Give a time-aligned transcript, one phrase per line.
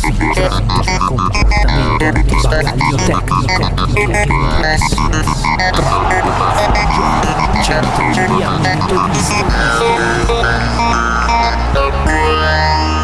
[0.00, 3.68] Filtrante, comportamento sbaraglio tecnico,
[7.62, 9.20] centro giriamento di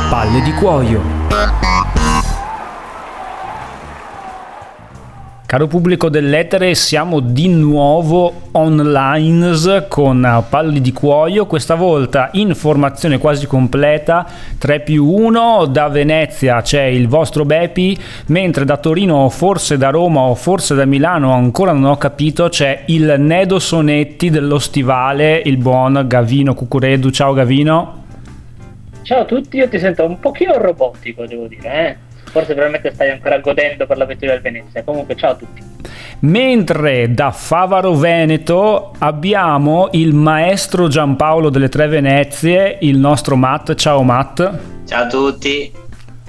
[0.08, 1.23] Palle di cuoio.
[5.54, 13.18] Caro pubblico dell'etere, siamo di nuovo online con Palli di Cuoio, questa volta in formazione
[13.18, 14.26] quasi completa,
[14.58, 20.22] 3 più 1, da Venezia c'è il vostro Bepi, mentre da Torino, forse da Roma
[20.22, 25.58] o forse da Milano, ancora non ho capito, c'è il Nedo Sonetti dello Stivale, il
[25.58, 27.10] buon Gavino Cucuredu.
[27.10, 28.02] Ciao Gavino.
[29.02, 32.03] Ciao a tutti, io ti sento un pochino robotico, devo dire, eh?
[32.34, 34.82] Forse probabilmente stai ancora godendo per l'avventura del Venezia.
[34.82, 35.62] Comunque, ciao a tutti.
[36.20, 43.74] Mentre da Favaro Veneto abbiamo il maestro Giampaolo delle Tre Venezie, il nostro Matt.
[43.74, 44.50] Ciao Matt.
[44.84, 45.82] Ciao a tutti.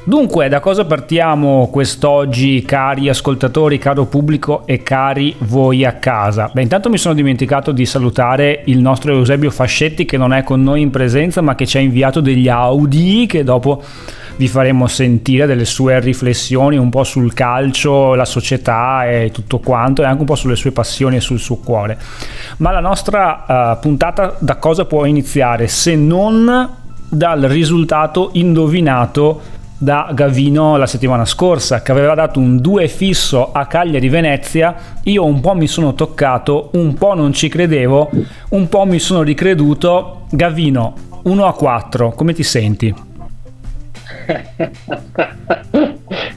[0.08, 6.52] Dunque, da cosa partiamo quest'oggi, cari ascoltatori, caro pubblico e cari voi a casa?
[6.54, 10.62] Beh, intanto mi sono dimenticato di salutare il nostro Eusebio Fascetti che non è con
[10.62, 13.82] noi in presenza, ma che ci ha inviato degli Audi che dopo
[14.38, 20.02] vi faremo sentire delle sue riflessioni un po' sul calcio, la società e tutto quanto
[20.02, 21.98] e anche un po' sulle sue passioni e sul suo cuore.
[22.58, 26.70] Ma la nostra uh, puntata da cosa può iniziare se non
[27.08, 33.66] dal risultato indovinato da Gavino la settimana scorsa che aveva dato un 2 fisso a
[33.66, 38.10] Cagliari Venezia io un po' mi sono toccato un po' non ci credevo
[38.50, 43.15] un po' mi sono ricreduto Gavino 1 a 4 come ti senti?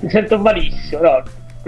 [0.01, 1.23] Mi sento malissimo, no?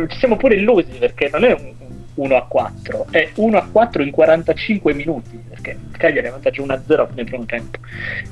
[0.06, 1.72] Ci siamo pure illusi perché non è un
[2.14, 6.72] 1 a 4, è 1 a 4 in 45 minuti perché Cagliari è vantaggio 1
[6.72, 7.78] a 0 nel primo tempo.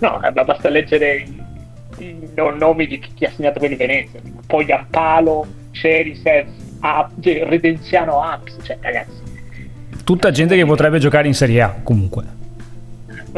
[0.01, 1.43] No, basta leggere i,
[1.99, 6.47] i nomi di chi ha segnato per il Venezia, poi Ampalo, Cerisev,
[7.23, 9.27] Redenziano Aps, cioè ragazzi.
[10.05, 12.37] Tutta gente che potrebbe giocare in Serie A comunque.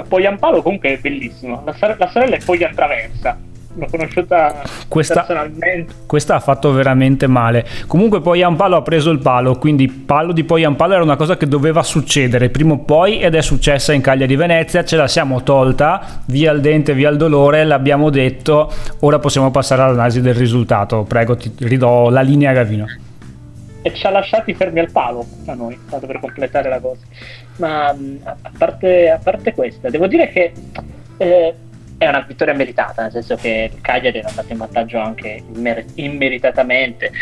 [0.08, 3.38] Poi Ampalo comunque è bellissimo, la, la sorella è poi Traversa
[3.74, 5.94] l'ho conosciuta questa, personalmente.
[6.06, 7.66] Questa ha fatto veramente male.
[7.86, 11.36] Comunque poi Ampalo ha preso il palo, quindi palo di poi Ampalo era una cosa
[11.36, 15.42] che doveva succedere prima o poi ed è successa in Cagliari Venezia, ce la siamo
[15.42, 21.04] tolta, via il dente, via il dolore, l'abbiamo detto, ora possiamo passare all'analisi del risultato.
[21.04, 22.86] Prego, ti ridò la linea Gavino.
[23.82, 27.00] E ci ha lasciati fermi al palo a noi, tanto per completare la cosa.
[27.56, 30.52] Ma a parte, a parte questa, devo dire che...
[31.16, 31.54] Eh,
[32.00, 35.84] è una vittoria meritata, nel senso che il Cagliari è andato in vantaggio anche immer-
[35.96, 37.12] immeritatamente.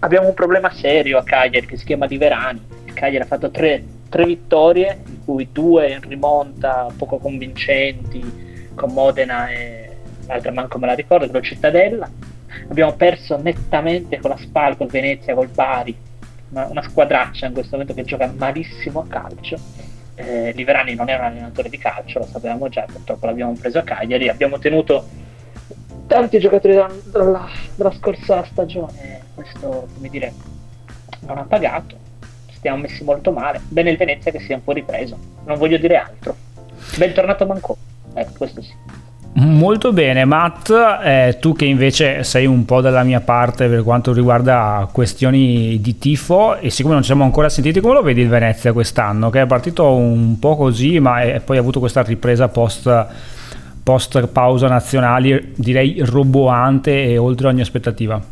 [0.00, 2.60] Abbiamo un problema serio a Cagliari che si chiama Liverani.
[2.84, 8.92] Il Cagliari ha fatto tre, tre vittorie, di cui due in rimonta poco convincenti con
[8.92, 12.10] Modena e l'altra manco me la ricordo, con Cittadella.
[12.68, 15.96] Abbiamo perso nettamente con la Spal, col Venezia, col Bari,
[16.48, 21.14] una, una squadraccia in questo momento che gioca malissimo a calcio eh, Liverani non è
[21.16, 25.06] un allenatore di calcio, lo sapevamo già, purtroppo l'abbiamo preso a Cagliari, abbiamo tenuto
[26.06, 30.32] tanti giocatori dalla, dalla, dalla scorsa stagione, questo come dire
[31.26, 31.96] non ha pagato,
[32.52, 35.78] stiamo messi molto male, bene il Venezia che si è un po' ripreso, non voglio
[35.78, 36.36] dire altro,
[36.96, 37.76] bentornato Manco,
[38.14, 38.72] ecco questo sì.
[39.36, 44.12] Molto bene, Matt, eh, tu che invece sei un po' dalla mia parte per quanto
[44.12, 48.28] riguarda questioni di tifo e siccome non ci siamo ancora sentiti, come lo vedi il
[48.28, 49.30] Venezia quest'anno?
[49.30, 53.06] Che è partito un po' così ma è, poi ha avuto questa ripresa post,
[53.82, 58.22] post pausa nazionali, direi roboante e oltre ogni aspettativa.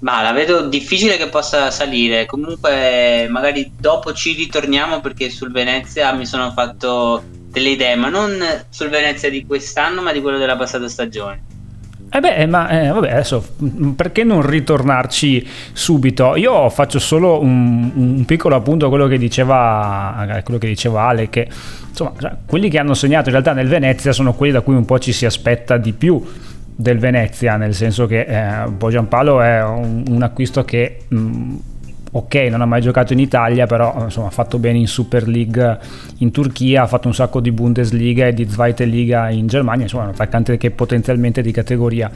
[0.00, 6.12] Ma la vedo difficile che possa salire, comunque magari dopo ci ritorniamo perché sul Venezia
[6.14, 7.22] mi sono fatto
[7.52, 8.32] delle idee, ma non
[8.70, 11.50] sul Venezia di quest'anno, ma di quello della passata stagione.
[12.14, 13.42] Eh beh, ma eh, vabbè, adesso
[13.96, 16.36] perché non ritornarci subito?
[16.36, 21.30] Io faccio solo un, un piccolo appunto a quello che diceva, quello che diceva Ale,
[21.30, 21.48] che
[21.88, 22.12] insomma,
[22.44, 25.12] quelli che hanno segnato in realtà nel Venezia sono quelli da cui un po' ci
[25.12, 26.22] si aspetta di più
[26.74, 31.54] del Venezia, nel senso che eh, poi Giampaolo è un, un acquisto che mh,
[32.14, 35.78] ok, non ha mai giocato in Italia, però insomma, ha fatto bene in Super League
[36.18, 40.04] in Turchia, ha fatto un sacco di Bundesliga e di Zweite Liga in Germania, insomma,
[40.04, 42.10] è un attaccante che è potenzialmente di categoria.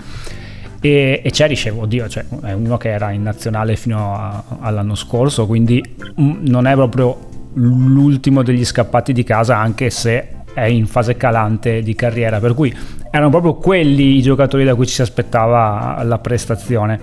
[0.81, 5.47] E, e Cerishev, oddio, cioè, è uno che era in nazionale fino a, all'anno scorso,
[5.47, 5.83] quindi
[6.21, 7.19] mm, non è proprio
[7.55, 12.75] l'ultimo degli scappati di casa, anche se è in fase calante di carriera, per cui
[13.11, 17.01] erano proprio quelli i giocatori da cui ci si aspettava la prestazione.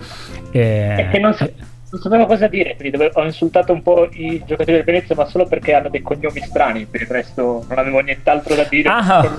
[0.52, 1.50] E, e non so
[1.94, 5.26] non sapevo cosa dire, quindi dove, ho insultato un po' i giocatori del Venezia, ma
[5.26, 8.90] solo perché hanno dei cognomi strani, per il resto non avevo nient'altro da dire.
[8.90, 9.30] Ah,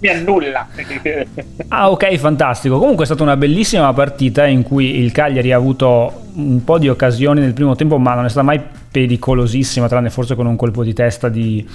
[0.00, 0.68] mi annulla.
[1.68, 2.78] ah, ok, fantastico.
[2.78, 6.90] Comunque è stata una bellissima partita in cui il Cagliari ha avuto un po' di
[6.90, 8.60] occasioni nel primo tempo, ma non è stata mai
[8.90, 11.66] pericolosissima, tranne forse con un colpo di testa di,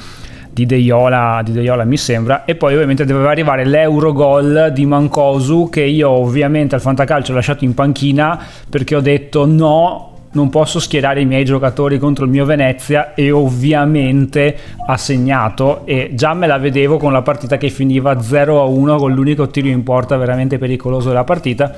[0.57, 5.83] di Deiola, di Deiola mi sembra e poi ovviamente doveva arrivare l'Eurogol di Mancosu che
[5.83, 11.21] io ovviamente al Fantacalcio ho lasciato in panchina perché ho detto no non posso schierare
[11.21, 14.57] i miei giocatori contro il mio Venezia e ovviamente
[14.87, 18.95] ha segnato e già me la vedevo con la partita che finiva 0 a 1
[18.95, 21.75] con l'unico tiro in porta veramente pericoloso della partita.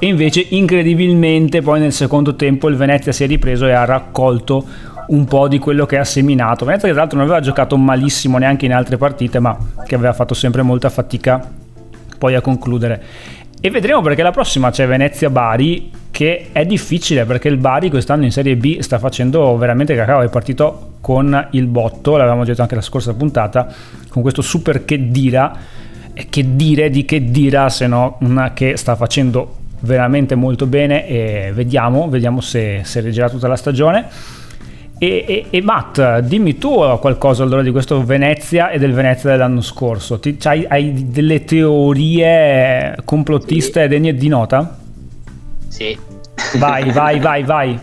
[0.00, 4.64] E invece incredibilmente poi nel secondo tempo il Venezia si è ripreso e ha raccolto
[5.08, 8.38] un po' di quello che ha seminato Venezia che tra l'altro non aveva giocato malissimo
[8.38, 9.56] neanche in altre partite ma
[9.86, 11.46] che aveva fatto sempre molta fatica
[12.18, 13.02] poi a concludere.
[13.60, 18.32] E vedremo perché la prossima c'è Venezia-Bari che è difficile perché il Bari quest'anno in
[18.32, 22.80] Serie B sta facendo veramente cacao, è partito con il botto, l'avevamo detto anche la
[22.80, 23.72] scorsa puntata,
[24.08, 25.56] con questo super che dira,
[26.28, 28.18] che dire di che dira se no
[28.52, 31.06] che sta facendo veramente molto bene.
[31.06, 34.06] E vediamo, vediamo se, se reggerà tutta la stagione.
[35.00, 39.60] E, e, e, Matt, dimmi tu qualcosa allora di questo Venezia e del Venezia dell'anno
[39.60, 40.18] scorso.
[40.18, 43.88] Ti, hai, hai, delle teorie complottiste sì.
[43.88, 44.76] degne di nota?
[45.68, 45.96] Sì.
[46.56, 47.78] Vai, vai, vai, vai.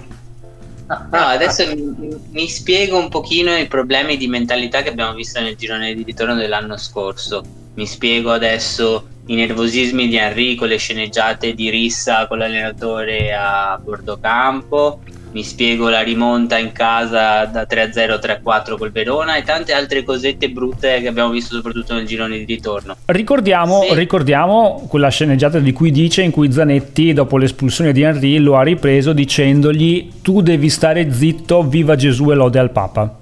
[0.87, 5.55] No, adesso mi, mi, spiego un pochino i problemi di mentalità che abbiamo visto nel
[5.55, 7.43] girone di ritorno dell'anno scorso.
[7.75, 14.19] Mi spiego adesso i nervosismi di Enrico, le sceneggiate di rissa con l'allenatore a bordo
[14.19, 14.99] campo,
[15.35, 20.49] mi spiego la rimonta in casa da 3-0 3-4 col Verona e tante altre cosette
[20.49, 22.95] brutte che abbiamo visto soprattutto nel girone di ritorno.
[23.03, 23.95] Ricordiamo, sì.
[23.95, 28.63] ricordiamo quella sceneggiata di cui dice in cui Zanetti dopo l'espulsione di Henry lo ha
[28.63, 33.17] ripreso dicendogli tu devi stare zitto, viva Gesù e lode al Papa.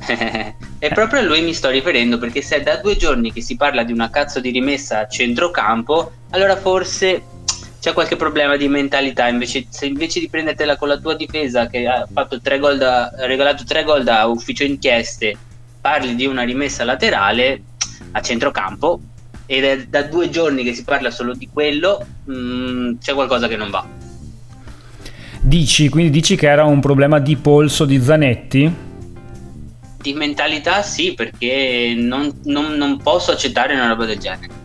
[0.78, 3.56] e proprio a lui mi sto riferendo perché se è da due giorni che si
[3.56, 7.20] parla di una cazzo di rimessa a centrocampo, allora forse
[7.80, 9.26] c'è qualche problema di mentalità.
[9.26, 13.06] Invece, se invece di prendertela con la tua difesa, che ha, fatto tre gol da,
[13.06, 15.36] ha regalato tre gol da ufficio inchieste,
[15.80, 17.62] parli di una rimessa laterale
[18.12, 19.00] a centrocampo
[19.46, 23.48] ed è da due giorni che si parla solo di quello, mh, mm, c'è qualcosa
[23.48, 23.84] che non va.
[25.40, 28.88] Dici, quindi dici che era un problema di polso di Zanetti?
[30.00, 34.59] Di mentalità sì, perché non, non, non posso accettare una roba del genere.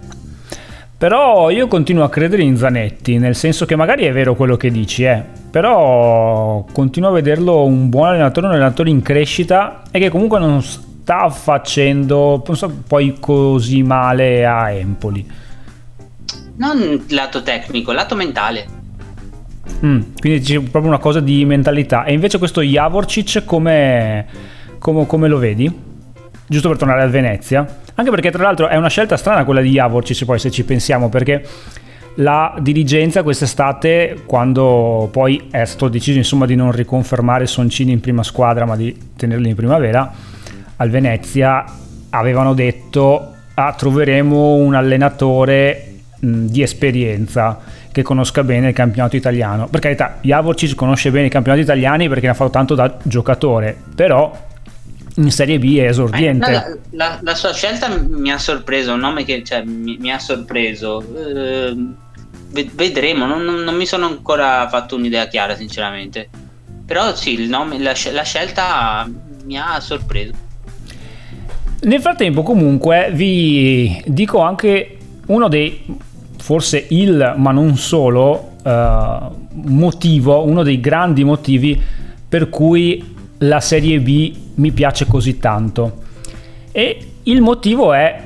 [0.97, 4.71] Però io continuo a credere in Zanetti, nel senso che magari è vero quello che
[4.71, 5.21] dici, eh,
[5.51, 10.61] però continuo a vederlo un buon allenatore, un allenatore in crescita e che comunque non
[10.61, 15.29] sta facendo non so, poi così male a Empoli.
[16.57, 18.65] Non lato tecnico, lato mentale.
[19.85, 22.05] Mm, quindi c'è proprio una cosa di mentalità.
[22.05, 24.25] E invece questo Javorcic come,
[24.79, 25.94] come, come lo vedi?
[26.47, 27.65] Giusto per tornare a Venezia.
[27.95, 31.09] Anche perché tra l'altro è una scelta strana quella di Javorcic poi se ci pensiamo
[31.09, 31.43] perché
[32.15, 38.23] la dirigenza quest'estate quando poi è stato deciso insomma di non riconfermare Soncini in prima
[38.23, 40.11] squadra ma di tenerli in primavera
[40.77, 41.65] al Venezia
[42.09, 47.59] avevano detto ah, troveremo un allenatore mh, di esperienza
[47.91, 52.25] che conosca bene il campionato italiano per carità Javorcic conosce bene i campionati italiani perché
[52.25, 54.44] ne ha fatto tanto da giocatore però
[55.15, 56.51] in Serie B è esordiente.
[56.51, 60.19] La, la, la, sua scelta mi ha sorpreso, un nome che cioè, mi, mi, ha
[60.19, 61.03] sorpreso.
[61.15, 61.75] Eh,
[62.73, 66.29] vedremo, non, non, mi sono ancora fatto un'idea chiara, sinceramente.
[66.85, 69.09] Però sì, il nome, la, la scelta
[69.45, 70.33] mi ha sorpreso.
[71.81, 74.97] Nel frattempo, comunque, vi dico anche
[75.27, 75.97] uno dei,
[76.37, 81.81] forse il, ma non solo, uh, motivo, uno dei grandi motivi
[82.27, 86.03] per cui la Serie B mi piace così tanto.
[86.71, 88.21] E il motivo è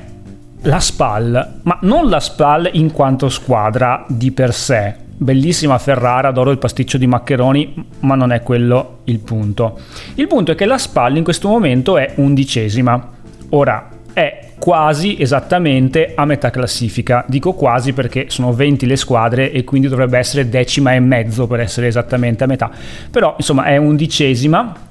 [0.62, 4.94] la SPAL, ma non la SPAL in quanto squadra di per sé.
[5.16, 9.78] Bellissima Ferrara, adoro il pasticcio di maccheroni, ma non è quello il punto.
[10.14, 13.08] Il punto è che la SPAL in questo momento è undicesima.
[13.50, 17.24] Ora, è quasi esattamente a metà classifica.
[17.26, 21.60] Dico quasi perché sono 20 le squadre e quindi dovrebbe essere decima e mezzo per
[21.60, 22.70] essere esattamente a metà.
[23.10, 24.88] Però, insomma, è undicesima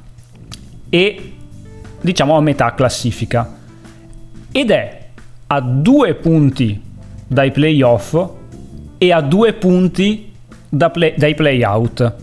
[0.90, 1.34] e
[2.02, 3.58] diciamo a metà classifica
[4.52, 5.08] ed è
[5.48, 6.82] a due punti
[7.28, 8.28] dai playoff
[8.98, 10.32] e a due punti
[10.68, 12.16] da play, dai playout.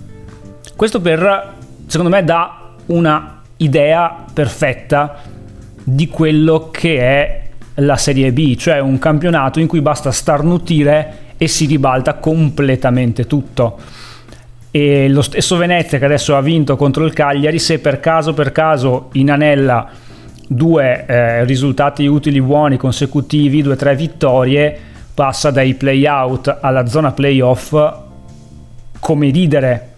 [0.76, 1.54] Questo per,
[1.86, 5.22] secondo me, dà una idea perfetta
[5.82, 7.42] di quello che è
[7.76, 13.78] la Serie B, cioè un campionato in cui basta starnutire e si ribalta completamente tutto
[14.70, 18.52] e lo stesso Venezia che adesso ha vinto contro il Cagliari, se per caso per
[18.52, 19.88] caso inanella
[20.48, 24.78] due eh, risultati utili buoni consecutivi, due o tre vittorie,
[25.14, 27.74] passa dai play-out alla zona playoff
[29.00, 29.94] come leader.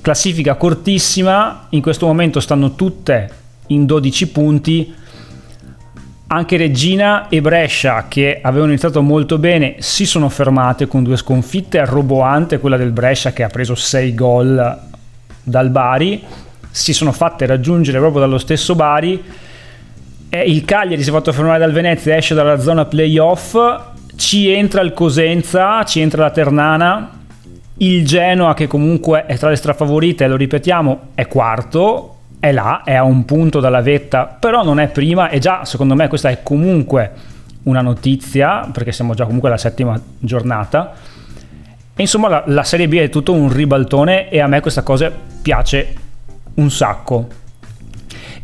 [0.00, 3.30] Classifica cortissima, in questo momento stanno tutte
[3.68, 4.94] in 12 punti.
[6.30, 11.82] Anche Regina e Brescia, che avevano iniziato molto bene, si sono fermate con due sconfitte,
[11.86, 14.78] roboante quella del Brescia che ha preso 6 gol
[15.42, 16.22] dal Bari,
[16.70, 19.24] si sono fatte raggiungere proprio dallo stesso Bari.
[20.28, 23.56] E il Cagliari si è fatto fermare dal Venezia, esce dalla zona playoff,
[24.16, 27.20] ci entra il Cosenza, ci entra la Ternana,
[27.78, 32.94] il Genoa che comunque è tra le strafavorite, lo ripetiamo, è quarto, è là, è
[32.94, 36.42] a un punto dalla vetta, però non è prima e già secondo me questa è
[36.42, 37.10] comunque
[37.64, 40.92] una notizia, perché siamo già comunque alla settima giornata.
[41.94, 45.10] E insomma la, la Serie B è tutto un ribaltone e a me questa cosa
[45.42, 45.94] piace
[46.54, 47.26] un sacco.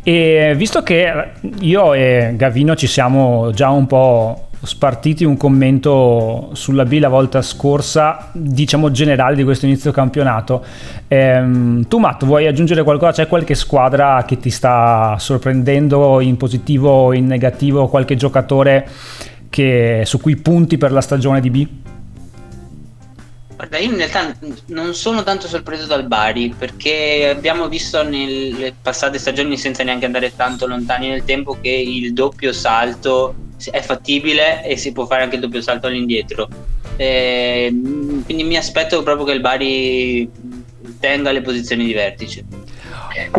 [0.03, 6.83] E visto che io e Gavino ci siamo già un po' spartiti un commento sulla
[6.83, 10.63] B la volta scorsa, diciamo generale di questo inizio campionato.
[11.07, 13.23] Ehm, tu Matt, vuoi aggiungere qualcosa?
[13.23, 17.87] C'è qualche squadra che ti sta sorprendendo in positivo o in negativo?
[17.87, 18.87] Qualche giocatore
[19.49, 21.67] che, su cui punti per la stagione di B?
[23.55, 24.35] Guarda, io in realtà
[24.67, 30.35] non sono tanto sorpreso dal Bari perché abbiamo visto nelle passate stagioni, senza neanche andare
[30.35, 33.33] tanto lontani nel tempo, che il doppio salto
[33.71, 36.47] è fattibile e si può fare anche il doppio salto all'indietro.
[36.97, 37.67] E,
[38.23, 40.29] quindi mi aspetto proprio che il Bari
[40.99, 42.43] tenga le posizioni di vertice.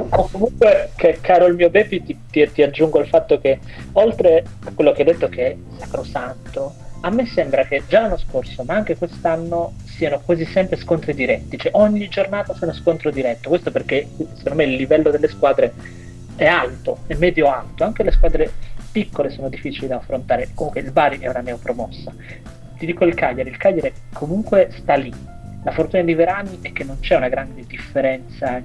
[0.09, 3.59] Comunque, che, caro il mio Bepi, ti, ti, ti aggiungo il fatto che
[3.93, 8.17] oltre a quello che hai detto che è sacrosanto, a me sembra che già l'anno
[8.17, 13.11] scorso, ma anche quest'anno, siano quasi sempre scontri diretti, cioè ogni giornata sia uno scontro
[13.11, 13.49] diretto.
[13.49, 15.73] Questo perché secondo me il livello delle squadre
[16.37, 18.53] è alto, è medio alto, anche le squadre
[18.97, 20.49] piccole sono difficili da affrontare.
[20.55, 22.15] Comunque il Bari è una neopromossa.
[22.79, 25.13] Ti dico il Cagliari, il Cagliari comunque sta lì.
[25.65, 28.63] La fortuna di Verani è che non c'è una grande differenza,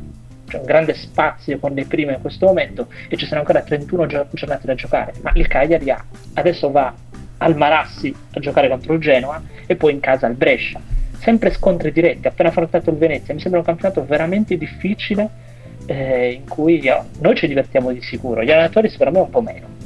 [0.47, 4.05] c'è un grande spazio con le prime in questo momento e ci sono ancora 31
[4.05, 6.01] giornate da giocare, ma il Cagliari ha,
[6.35, 6.93] adesso va
[7.39, 10.79] al Marassi a giocare contro il Genoa e poi in casa al Brescia
[11.19, 15.29] sempre scontri diretti, appena affrontato il Venezia, mi sembra un campionato veramente difficile
[15.87, 19.41] eh, in cui io, noi ci divertiamo di sicuro, gli allenatori secondo me un po'
[19.41, 19.80] meno.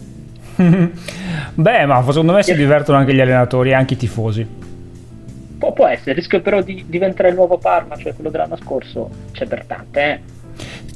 [1.55, 4.47] Beh, ma secondo me si divertono anche gli allenatori e anche i tifosi.
[5.57, 9.09] Pu- può essere, il rischio però di diventare il nuovo Parma, cioè quello dell'anno scorso,
[9.31, 10.19] c'è per tante, eh.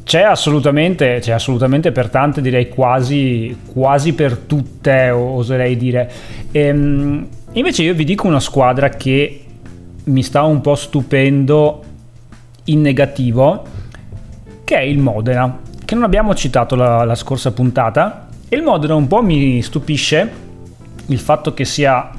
[0.03, 6.11] C'è assolutamente, c'è assolutamente per tante, direi quasi, quasi per tutte, oserei dire.
[6.51, 9.43] Ehm, invece io vi dico una squadra che
[10.05, 11.83] mi sta un po' stupendo
[12.65, 13.63] in negativo,
[14.63, 18.28] che è il Modena, che non abbiamo citato la, la scorsa puntata.
[18.51, 20.31] E il Modena un po' mi stupisce
[21.05, 22.09] il fatto che sia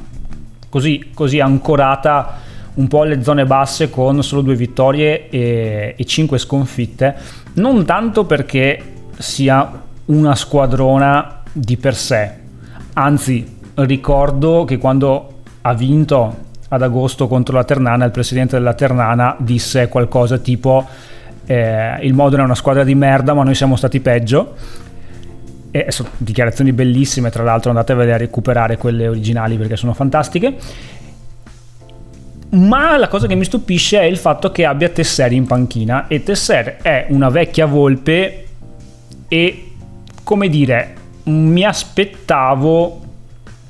[0.68, 2.38] così, così ancorata
[2.74, 7.16] un po' alle zone basse con solo due vittorie e, e cinque sconfitte,
[7.54, 8.80] non tanto perché
[9.18, 12.32] sia una squadrona di per sé,
[12.92, 16.36] anzi ricordo che quando ha vinto
[16.68, 20.86] ad agosto contro la Ternana, il presidente della Ternana disse qualcosa tipo
[21.44, 24.54] eh, il Modena è una squadra di merda ma noi siamo stati peggio
[25.70, 30.56] e sono dichiarazioni bellissime tra l'altro andatevele a recuperare quelle originali perché sono fantastiche
[32.50, 36.22] ma la cosa che mi stupisce è il fatto che abbia Tesser in panchina e
[36.22, 38.46] Tesser è una vecchia volpe
[39.28, 39.72] e
[40.24, 43.00] come dire mi aspettavo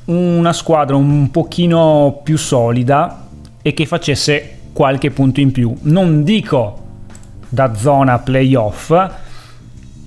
[0.07, 3.27] una squadra un pochino più solida
[3.63, 5.75] e che facesse qualche punto in più.
[5.83, 6.79] Non dico
[7.49, 8.91] da zona playoff,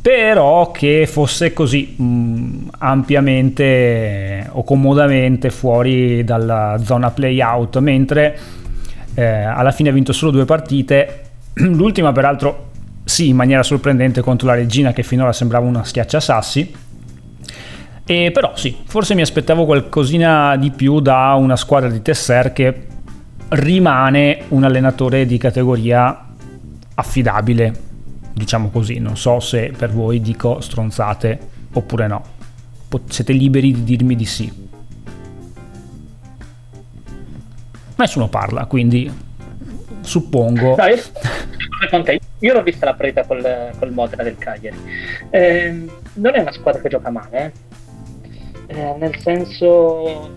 [0.03, 8.37] però che fosse così mh, mm, ampiamente o comodamente fuori dalla zona playout, mentre
[9.13, 11.21] eh, alla fine ha vinto solo due partite,
[11.53, 12.71] l'ultima peraltro
[13.05, 16.75] sì in maniera sorprendente contro la Regina che finora sembrava una schiacciasassi
[18.05, 22.87] e però sì, forse mi aspettavo qualcosina di più da una squadra di Tesser che
[23.49, 26.25] rimane un allenatore di categoria
[26.95, 27.73] affidabile,
[28.33, 28.99] diciamo così.
[28.99, 31.39] Non so se per voi dico stronzate
[31.73, 32.23] oppure no.
[33.07, 34.51] Siete liberi di dirmi di sì.
[37.95, 39.11] Nessuno parla, quindi
[40.01, 40.75] suppongo.
[40.75, 44.77] No, io, io l'ho vista la partita col, col Modena del Cagliari.
[45.29, 47.53] Eh, non è una squadra che gioca male,
[48.67, 48.79] eh?
[48.79, 50.31] eh, nel senso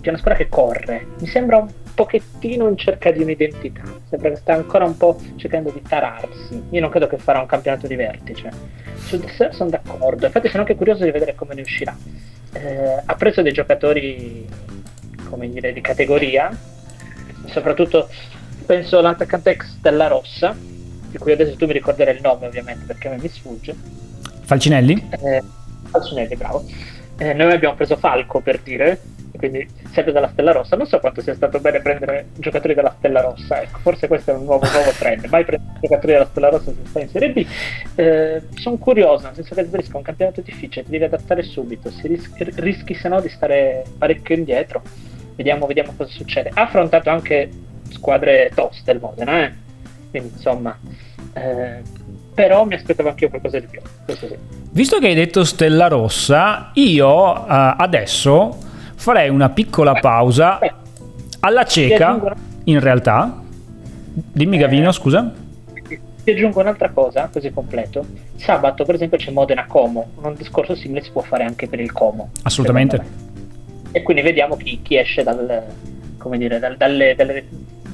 [0.00, 1.06] che è una squadra che corre.
[1.18, 5.70] Mi sembra un pochettino in cerca di un'identità, sembra che sta ancora un po' cercando
[5.70, 6.62] di tararsi.
[6.70, 8.50] Io non credo che farà un campionato di vertice.
[8.96, 11.96] Su Dessert sono d'accordo, infatti sono anche curioso di vedere come ne uscirà.
[12.52, 14.46] Eh, ha preso dei giocatori,
[15.30, 16.54] come dire, di categoria,
[17.46, 18.08] soprattutto
[18.66, 23.08] penso all'attaccante ex della Rossa, di cui adesso tu mi ricorderai il nome ovviamente perché
[23.08, 23.74] a me mi sfugge.
[24.42, 25.08] Falcinelli?
[25.22, 25.42] Eh,
[25.88, 26.62] Falcinelli, bravo.
[27.16, 29.00] Eh, noi abbiamo preso Falco per dire,
[29.36, 30.76] quindi sempre dalla Stella Rossa.
[30.76, 34.34] Non so quanto sia stato bene prendere giocatori della Stella Rossa, ecco, forse questo è
[34.34, 35.24] un nuovo, nuovo trend.
[35.26, 37.46] Mai prendere giocatori della Stella Rossa se stai in Serie B.
[37.94, 41.42] Eh, sono curioso, nel senso che il Brisco è un campionato difficile, ti devi adattare
[41.42, 44.82] subito, rischi, rischi se no di stare parecchio indietro.
[45.34, 46.50] Vediamo, vediamo cosa succede.
[46.52, 47.50] Ha affrontato anche
[47.90, 49.52] squadre toste il Modena, eh?
[50.10, 50.78] quindi insomma.
[51.34, 51.82] Eh,
[52.34, 53.80] però mi aspettavo anche io qualcosa di più.
[54.14, 54.36] Sì.
[54.70, 58.58] Visto che hai detto Stella Rossa, io uh, adesso
[58.96, 60.58] farei una piccola pausa
[61.40, 62.34] alla cieca,
[62.64, 63.40] in realtà.
[64.12, 65.32] Dimmi Gavino, scusa.
[66.24, 68.04] Ti aggiungo un'altra cosa, così completo.
[68.34, 70.08] Sabato, per esempio, c'è Modena Como.
[70.22, 72.30] Un discorso simile si può fare anche per il Como.
[72.42, 73.00] Assolutamente.
[73.92, 75.64] E quindi vediamo chi, chi esce dal,
[76.36, 77.44] dire, dal, dalle, dalle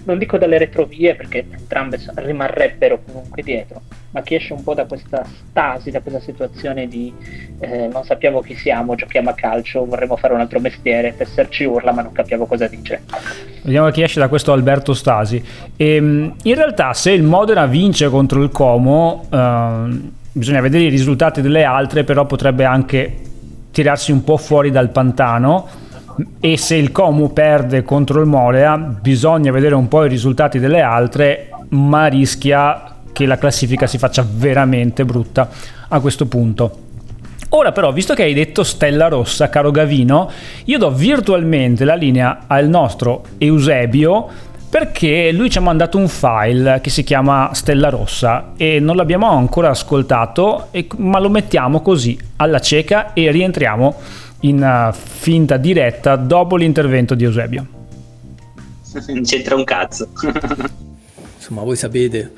[0.05, 4.85] non dico dalle retrovie perché entrambe rimarrebbero comunque dietro, ma chi esce un po' da
[4.85, 7.13] questa stasi, da questa situazione di
[7.61, 11.65] eh, non sappiamo chi siamo, giochiamo a calcio, vorremmo fare un altro mestiere, Tesser ci
[11.65, 13.03] urla ma non capiamo cosa dice.
[13.63, 15.43] Vediamo chi esce da questo Alberto Stasi.
[15.77, 19.85] E, ehm, in realtà se il Modena vince contro il Como, eh,
[20.33, 23.17] bisogna vedere i risultati delle altre, però potrebbe anche
[23.71, 25.91] tirarsi un po' fuori dal pantano
[26.41, 30.81] e se il Como perde contro il Morea bisogna vedere un po' i risultati delle
[30.81, 35.49] altre ma rischia che la classifica si faccia veramente brutta
[35.89, 36.79] a questo punto.
[37.51, 40.31] Ora però, visto che hai detto Stella Rossa, caro Gavino,
[40.65, 44.27] io do virtualmente la linea al nostro Eusebio
[44.71, 49.29] perché lui ci ha mandato un file che si chiama Stella Rossa e non l'abbiamo
[49.29, 53.95] ancora ascoltato, ma lo mettiamo così alla cieca e rientriamo
[54.43, 57.67] in uh, finta diretta dopo l'intervento di Eusebio.
[59.07, 60.09] Non c'entra un cazzo.
[61.37, 62.33] insomma, voi sapete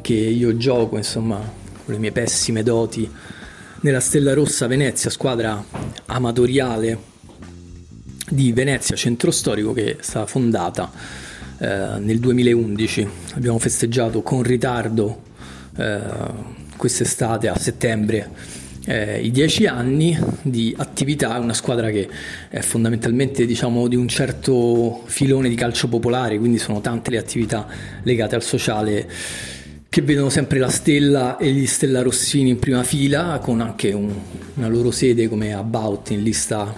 [0.00, 1.36] che io gioco, insomma,
[1.84, 3.10] con le mie pessime doti
[3.80, 5.62] nella Stella Rossa Venezia, squadra
[6.06, 7.14] amatoriale
[8.28, 10.90] di Venezia Centro Storico che è stata fondata
[11.58, 13.08] eh, nel 2011.
[13.34, 15.22] Abbiamo festeggiato con ritardo
[15.76, 16.00] eh,
[16.76, 18.30] quest'estate a settembre
[18.86, 22.08] eh, i dieci anni di attività, una squadra che
[22.48, 27.66] è fondamentalmente diciamo, di un certo filone di calcio popolare, quindi sono tante le attività
[28.02, 29.08] legate al sociale
[29.88, 34.12] che vedono sempre la Stella e gli Stella Rossini in prima fila, con anche un,
[34.54, 36.74] una loro sede come About in lista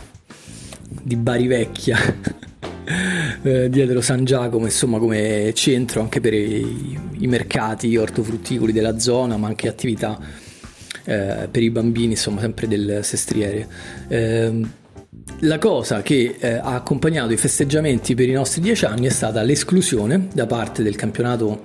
[1.02, 1.98] di Bari Vecchia.
[3.42, 9.36] eh, dietro San Giacomo, insomma, come centro anche per i, i mercati ortofrutticoli della zona,
[9.36, 10.18] ma anche attività
[11.08, 13.66] eh, per i bambini, insomma, sempre del sestriere.
[14.08, 14.60] Eh,
[15.40, 19.40] la cosa che eh, ha accompagnato i festeggiamenti per i nostri dieci anni è stata
[19.42, 21.60] l'esclusione da parte del campionato,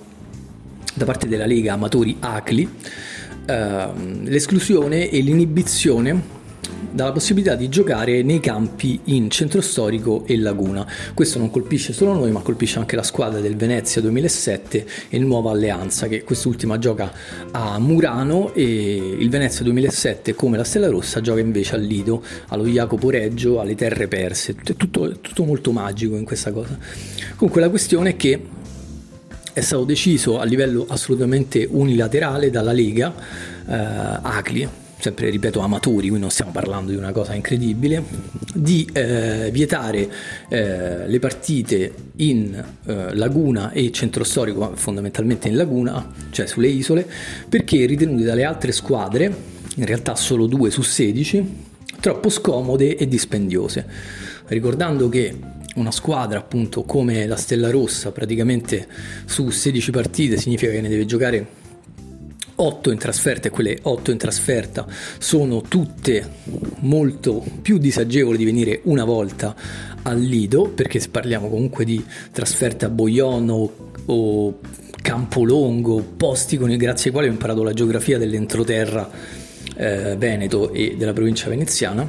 [0.94, 2.68] da parte della Lega Amatori ACLI,
[3.46, 6.42] ehm, l'esclusione e l'inibizione
[6.90, 10.86] dalla possibilità di giocare nei campi in centro storico e laguna.
[11.12, 15.50] Questo non colpisce solo noi, ma colpisce anche la squadra del Venezia 2007 e Nuova
[15.50, 17.12] Alleanza, che quest'ultima gioca
[17.50, 22.64] a Murano e il Venezia 2007, come la Stella Rossa, gioca invece al Lido, allo
[22.64, 24.54] Jacopo Reggio, alle Terre Perse.
[24.62, 26.78] È tutto, tutto molto magico in questa cosa.
[27.36, 28.40] Comunque la questione è che
[29.52, 33.14] è stato deciso a livello assolutamente unilaterale dalla Lega
[33.68, 33.72] eh,
[34.22, 38.02] Acli, sempre ripeto amatori, qui non stiamo parlando di una cosa incredibile,
[38.54, 40.10] di eh, vietare
[40.48, 47.06] eh, le partite in eh, Laguna e centro storico, fondamentalmente in Laguna, cioè sulle isole,
[47.48, 49.32] perché ritenute dalle altre squadre,
[49.76, 53.86] in realtà solo due su 16, troppo scomode e dispendiose.
[54.46, 55.36] Ricordando che
[55.76, 58.86] una squadra appunto come la Stella Rossa praticamente
[59.24, 61.62] su 16 partite significa che ne deve giocare
[62.56, 64.86] 8 in trasferta e quelle 8 in trasferta
[65.18, 66.28] sono tutte
[66.80, 69.54] molto più disagevoli di venire una volta
[70.02, 73.72] al Lido perché se parliamo comunque di trasferte a Boiono
[74.06, 74.58] o
[75.00, 79.10] Campolongo, posti con, grazie ai quali ho imparato la geografia dell'entroterra
[79.76, 82.08] eh, Veneto e della provincia veneziana.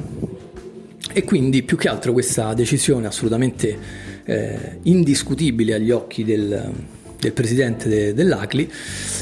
[1.12, 3.78] E quindi più che altro questa decisione assolutamente
[4.24, 6.72] eh, indiscutibile agli occhi del,
[7.18, 8.72] del presidente de, dell'ACLI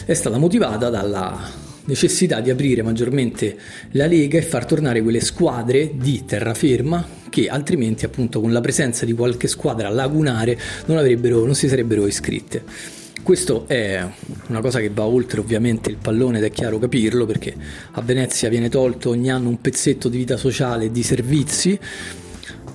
[0.06, 3.56] è stata motivata dalla, necessità di aprire maggiormente
[3.92, 9.04] la Lega e far tornare quelle squadre di terraferma che altrimenti appunto con la presenza
[9.04, 12.62] di qualche squadra lagunare non, non si sarebbero iscritte.
[13.22, 14.06] Questo è
[14.48, 17.54] una cosa che va oltre ovviamente il pallone ed è chiaro capirlo perché
[17.92, 21.78] a Venezia viene tolto ogni anno un pezzetto di vita sociale e di servizi.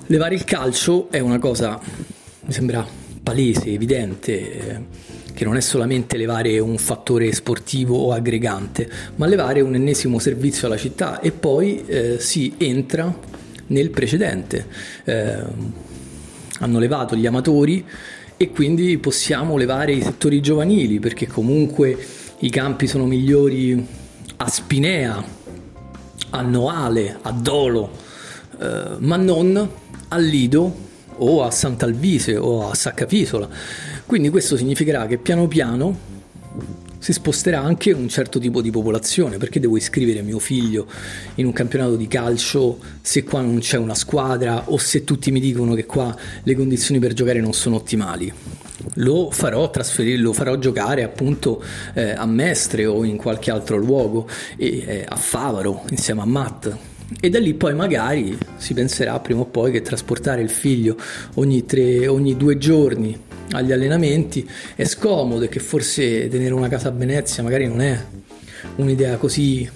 [0.06, 1.80] Levare il calcio è una cosa,
[2.44, 2.84] mi sembra
[3.22, 4.86] palese, evidente,
[5.40, 10.66] che non è solamente levare un fattore sportivo o aggregante, ma levare un ennesimo servizio
[10.66, 13.10] alla città e poi eh, si entra
[13.68, 14.66] nel precedente.
[15.04, 15.42] Eh,
[16.58, 17.82] hanno levato gli amatori
[18.36, 21.96] e quindi possiamo levare i settori giovanili perché comunque
[22.40, 23.82] i campi sono migliori
[24.36, 25.24] a Spinea,
[26.28, 27.90] a Noale, a Dolo,
[28.60, 29.70] eh, ma non
[30.08, 30.88] a Lido
[31.20, 33.48] o a Sant'Alvise o a Saccapisola.
[34.06, 36.08] Quindi questo significherà che piano piano
[37.00, 39.38] si sposterà anche un certo tipo di popolazione.
[39.38, 40.86] Perché devo iscrivere mio figlio
[41.36, 45.40] in un campionato di calcio se qua non c'è una squadra o se tutti mi
[45.40, 48.32] dicono che qua le condizioni per giocare non sono ottimali?
[48.94, 51.62] Lo farò trasferire, lo farò giocare appunto
[51.94, 56.89] eh, a Mestre o in qualche altro luogo, e, eh, a Favaro insieme a Matt.
[57.18, 60.96] E da lì poi magari si penserà prima o poi che trasportare il figlio
[61.34, 63.18] ogni, tre, ogni due giorni
[63.52, 68.00] agli allenamenti è scomodo e che forse tenere una casa a Venezia magari non è
[68.76, 69.68] un'idea così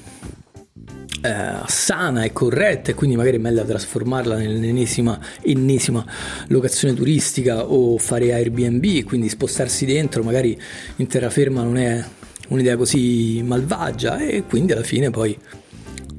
[1.22, 6.04] eh, sana e corretta e quindi magari è meglio trasformarla nell'ennesima ennesima
[6.48, 10.56] locazione turistica o fare Airbnb, quindi spostarsi dentro magari
[10.96, 12.04] in terraferma non è
[12.48, 15.36] un'idea così malvagia e quindi alla fine poi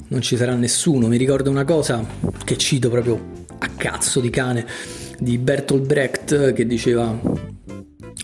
[0.08, 1.08] non ci sarà nessuno.
[1.08, 2.06] Mi ricordo una cosa
[2.44, 4.66] che cito proprio a cazzo di cane
[5.20, 7.18] di Bertolt Brecht che diceva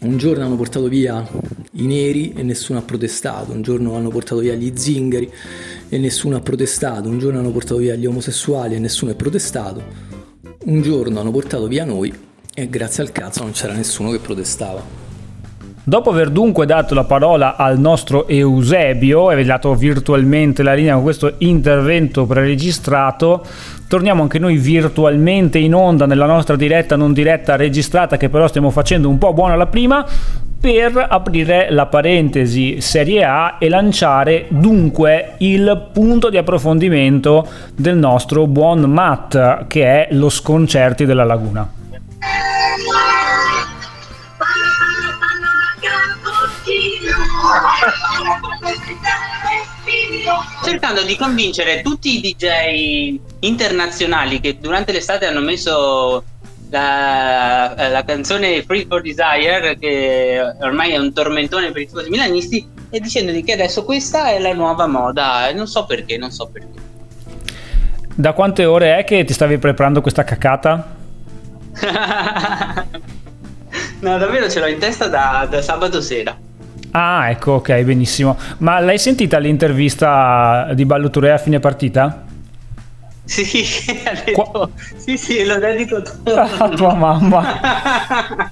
[0.02, 1.28] un giorno hanno portato via
[1.74, 5.32] i neri e nessuno ha protestato, un giorno hanno portato via gli zingari
[5.89, 9.84] e nessuno ha protestato, un giorno hanno portato via gli omosessuali e nessuno ha protestato,
[10.65, 12.13] un giorno hanno portato via noi
[12.54, 15.01] e grazie al cazzo non c'era nessuno che protestava.
[15.84, 21.02] Dopo aver dunque dato la parola al nostro Eusebio e dato virtualmente la linea con
[21.02, 23.44] questo intervento preregistrato,
[23.88, 28.70] torniamo anche noi virtualmente in onda nella nostra diretta non diretta registrata che però stiamo
[28.70, 30.06] facendo un po' buona la prima
[30.62, 38.46] per aprire la parentesi Serie A e lanciare dunque il punto di approfondimento del nostro
[38.46, 41.67] buon Matt che è lo sconcerti della laguna.
[50.64, 56.24] Cercando di convincere tutti i DJ internazionali che durante l'estate hanno messo
[56.70, 62.66] la, la, canzone Free for Desire, che ormai è un tormentone per i tifosi milanisti,
[62.90, 65.50] e dicendogli che adesso questa è la nuova moda.
[65.50, 66.80] E non so perché, non so perché.
[68.14, 70.96] Da quante ore è che ti stavi preparando questa cacata?
[74.00, 76.38] no, davvero ce l'ho in testa da, da sabato sera.
[76.91, 78.38] Ah, ecco, ok, benissimo.
[78.60, 82.23] Ma l'hai sentita l'intervista di Balloture a fine partita?
[83.23, 83.43] Sì,
[84.25, 86.34] detto, sì, sì, lo dedico tutto.
[86.36, 88.51] a tua mamma.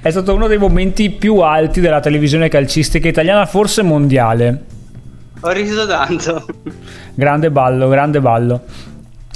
[0.00, 4.64] È stato uno dei momenti più alti della televisione calcistica italiana, forse mondiale.
[5.40, 6.44] Ho riso tanto.
[7.14, 8.60] Grande ballo, grande ballo.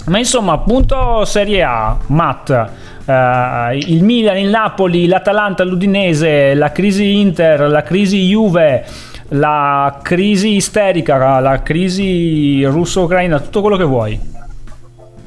[0.07, 2.69] Ma insomma, appunto Serie A, Matt,
[3.07, 8.85] Uh, il Milan, il Napoli, l'Atalanta, l'Udinese, la crisi Inter, la crisi Juve,
[9.29, 14.19] la crisi isterica, la crisi russo-ucraina, tutto quello che vuoi.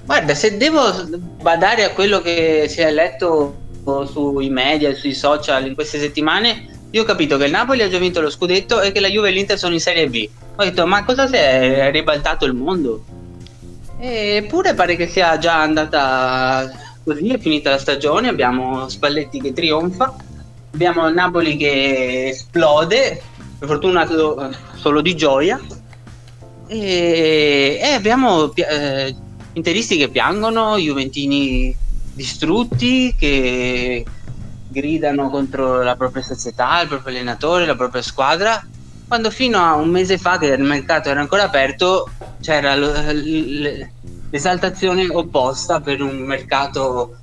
[0.06, 0.82] Guarda, se devo
[1.42, 3.56] badare a quello che si è letto
[4.12, 8.00] sui media, sui social in queste settimane, io ho capito che il Napoli ha già
[8.00, 10.28] vinto lo scudetto e che la Juve e l'Inter sono in Serie B.
[10.56, 13.04] Ho detto, ma cosa si è ribaltato il mondo?
[14.00, 16.72] Eppure pare che sia già andata
[17.08, 20.14] Così è finita la stagione, abbiamo Spalletti che trionfa,
[20.74, 23.22] abbiamo Napoli che esplode,
[23.58, 24.06] per fortuna
[24.76, 25.58] solo, di gioia,
[26.68, 29.16] e, e abbiamo eh,
[29.54, 31.74] interisti che piangono, Juventini
[32.14, 34.04] distrutti che
[34.68, 38.62] gridano contro la propria società, il proprio allenatore, la propria squadra,
[39.08, 42.10] quando fino a un mese fa che il mercato era ancora aperto
[42.42, 43.90] c'era lo, l,
[44.30, 47.18] l'esaltazione opposta per un mercato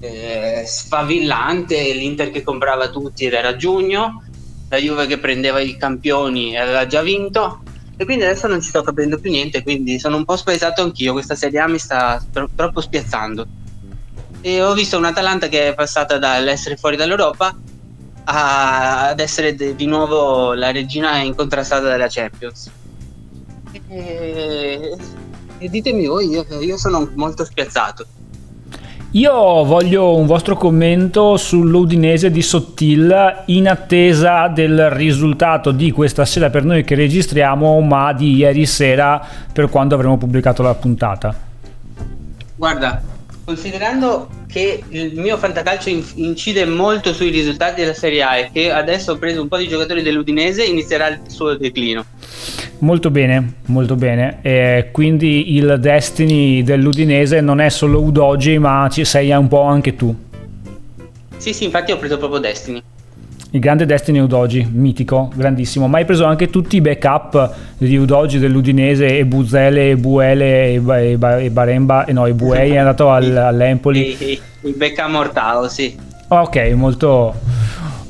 [0.00, 4.22] eh, sfavillante, l'Inter che comprava tutti era giugno,
[4.68, 7.62] la Juve che prendeva i campioni e aveva già vinto
[7.96, 11.12] e quindi adesso non ci sto capendo più niente, quindi sono un po' spaesato anch'io,
[11.12, 13.46] questa Serie A mi sta tro- troppo spiazzando.
[14.40, 17.56] E ho visto un'Atalanta che è passata dall'essere fuori dall'Europa
[18.24, 22.70] a, ad essere de- di nuovo la regina incontrastata della Champions.
[23.88, 24.96] E,
[25.58, 28.06] e ditemi voi, io, io sono molto spiazzato.
[29.12, 29.32] Io
[29.64, 36.64] voglio un vostro commento sull'Udinese di Sottil in attesa del risultato di questa sera per
[36.64, 41.32] noi che registriamo, ma di ieri sera per quando avremo pubblicato la puntata.
[42.56, 43.00] Guarda,
[43.44, 49.12] considerando che il mio fantacalcio incide molto sui risultati della Serie A e che adesso
[49.12, 52.04] ho preso un po' di giocatori dell'Udinese, inizierà il suo declino.
[52.78, 54.38] Molto bene, molto bene.
[54.42, 59.94] E quindi il Destiny dell'Udinese non è solo Udogi, ma ci sei un po' anche
[59.94, 60.14] tu.
[61.36, 62.82] Sì, sì, infatti ho preso proprio Destiny.
[63.54, 65.86] Il grande Destiny Udogi, mitico, grandissimo.
[65.86, 70.80] Ma hai preso anche tutti i backup di Udogi dell'Udinese e Buzele e Buele e,
[70.80, 74.40] ba- e, ba- e Baremba, e no, e Buei è andato al- all'Empoli.
[74.62, 75.96] Il backup mortale, sì.
[76.26, 77.32] Ok, molto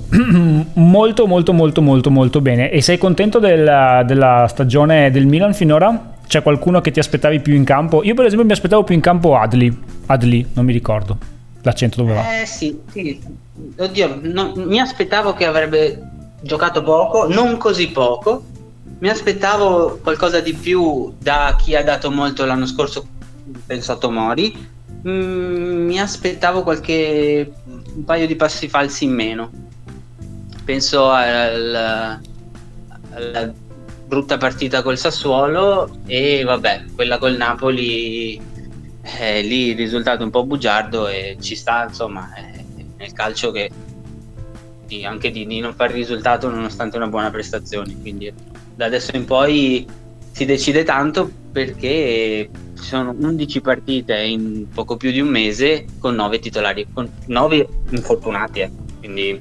[0.73, 6.15] molto molto molto molto molto bene e sei contento della, della, stagione del Milan finora?
[6.27, 8.03] C'è qualcuno che ti aspettavi più in campo?
[8.03, 11.19] Io per esempio mi aspettavo più in campo Adli Adli, non mi ricordo
[11.61, 13.21] l'accento dove va eh sì, sì.
[13.77, 18.45] Oddio no, mi aspettavo che avrebbe giocato poco non così poco.
[18.99, 23.07] Mi aspettavo qualcosa di più da chi ha dato molto l'anno scorso
[23.67, 24.73] penso a Tomori.
[25.07, 27.53] Mm, mi aspettavo qualche
[27.95, 29.51] un paio di passi falsi in meno.
[30.65, 32.21] Penso al,
[33.11, 33.53] alla
[34.07, 38.41] brutta partita col Sassuolo e vabbè, quella col Napoli,
[39.19, 42.54] eh, lì il risultato è un po' bugiardo e ci sta insomma eh,
[43.05, 43.71] nel calcio che
[44.87, 48.33] di, anche di, di, non fare risultato nonostante una buona prestazione, quindi
[48.75, 49.87] da adesso in poi
[50.31, 56.39] si decide tanto perché sono 11 partite in poco più di un mese con 9
[56.39, 58.71] titolari, con 9 infortunati, eh.
[58.99, 59.41] quindi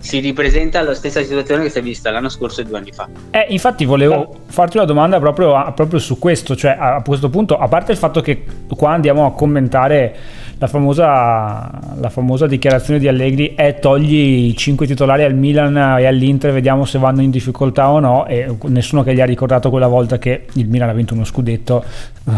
[0.00, 3.08] si ripresenta la stessa situazione che si è vista l'anno scorso e due anni fa.
[3.30, 7.28] Eh, infatti volevo farti una domanda proprio, a, proprio su questo, cioè a, a, questo
[7.28, 10.16] punto, a parte il fatto che qua andiamo a commentare
[10.58, 16.06] la famosa, la famosa dichiarazione di Allegri è togli i cinque titolari al Milan e
[16.06, 19.88] all'Inter, vediamo se vanno in difficoltà o no, e nessuno che gli ha ricordato quella
[19.88, 21.84] volta che il Milan ha vinto uno scudetto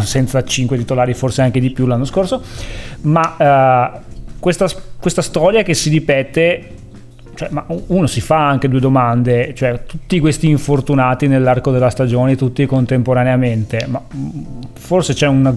[0.01, 2.43] senza cinque titolari, forse anche di più l'anno scorso,
[3.03, 3.37] ma...
[3.97, 4.09] Uh,
[4.41, 4.67] questa,
[4.99, 6.71] questa storia che si ripete
[7.35, 12.37] cioè, ma uno si fa anche due domande, cioè tutti questi infortunati nell'arco della stagione,
[12.37, 14.03] tutti contemporaneamente, ma
[14.75, 15.55] forse c'è un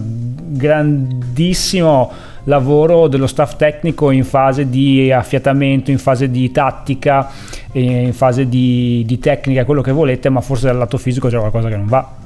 [0.56, 2.10] grandissimo
[2.44, 7.30] lavoro dello staff tecnico in fase di affiatamento, in fase di tattica,
[7.72, 11.68] in fase di, di tecnica, quello che volete, ma forse dal lato fisico c'è qualcosa
[11.68, 12.22] che non va.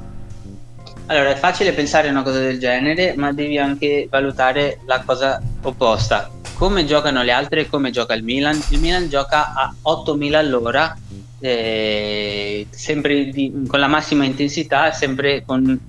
[1.07, 5.41] Allora, è facile pensare a una cosa del genere, ma devi anche valutare la cosa
[5.63, 6.29] opposta
[6.59, 8.61] come giocano le altre e come gioca il Milan.
[8.71, 10.95] Il Milan gioca a 8000 all'ora,
[11.39, 15.79] eh, sempre di, con la massima intensità, sempre con,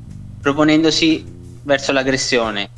[0.40, 1.24] proponendosi
[1.64, 2.70] verso l'aggressione.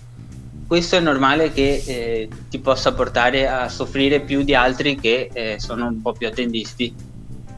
[0.73, 5.61] Questo è normale che eh, ti possa portare a soffrire più di altri che eh,
[5.61, 6.95] sono un po' più attendisti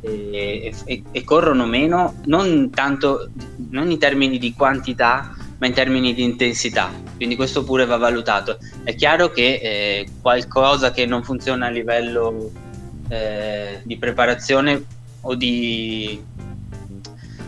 [0.00, 3.30] e, e, e corrono meno, non tanto
[3.70, 8.58] non in termini di quantità, ma in termini di intensità, quindi questo pure va valutato.
[8.82, 12.50] È chiaro che eh, qualcosa che non funziona a livello
[13.10, 14.84] eh, di preparazione
[15.20, 16.20] o di,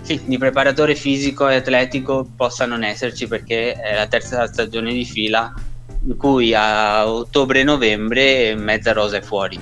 [0.06, 5.04] sì, di preparatore fisico e atletico possa non esserci perché è la terza stagione di
[5.04, 5.52] fila
[6.06, 9.58] in cui a ottobre-novembre mezza rosa è fuori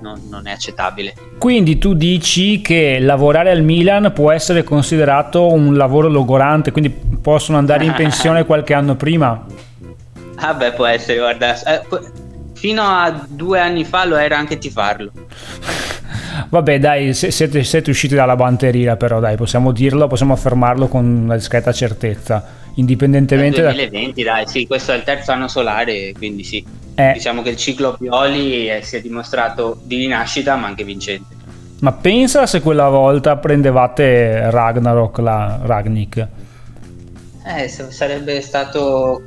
[0.00, 1.14] non, non, è accettabile.
[1.38, 7.58] Quindi tu dici che lavorare al Milan può essere considerato un lavoro logorante, quindi possono
[7.58, 9.44] andare in pensione qualche anno prima?
[10.36, 11.82] Ah beh, può essere, guarda, eh,
[12.54, 15.10] fino a due anni fa lo era anche ti farlo.
[16.48, 21.34] Vabbè, dai, siete, siete, usciti dalla banterina, però dai, possiamo dirlo, possiamo affermarlo con una
[21.34, 22.56] discreta certezza.
[22.74, 24.32] Indipendentemente Nel 2020, da...
[24.32, 26.64] dai, sì, questo è il terzo anno solare, quindi sì.
[26.94, 27.12] Eh.
[27.12, 31.36] Diciamo che il ciclo Pioli si è dimostrato di rinascita, ma anche vincente.
[31.80, 36.26] Ma pensa se quella volta prendevate Ragnarok, la Ragnik.
[37.46, 39.22] Eh, sarebbe stato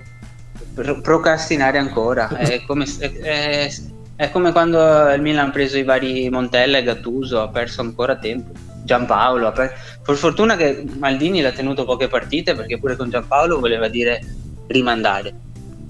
[1.02, 2.28] procrastinare ancora.
[2.36, 3.69] È come, è, è
[4.32, 8.52] come, quando il Milan ha preso i vari Montella e Gattuso, ha perso ancora tempo.
[8.84, 13.88] Giampaolo, per, per fortuna che Maldini l'ha tenuto poche partite perché pure con Giampaolo voleva
[13.88, 14.21] dire
[14.67, 15.34] rimandare.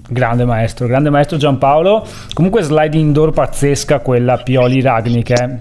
[0.08, 2.06] Grande maestro, grande maestro Giampaolo.
[2.34, 5.30] Comunque sliding door pazzesca quella Pioli Ragnik.
[5.30, 5.58] Eh.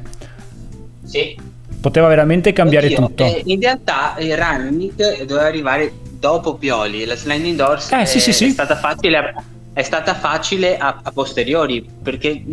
[1.03, 1.39] Sì.
[1.79, 3.23] Poteva veramente cambiare Oddio, tutto.
[3.23, 7.05] Eh, in realtà il Ragnik doveva arrivare dopo Pioli.
[7.05, 8.47] La sliding doors eh, sì, sì, sì.
[8.47, 9.33] è stata facile
[9.73, 12.43] è stata facile a, a, posteriori perché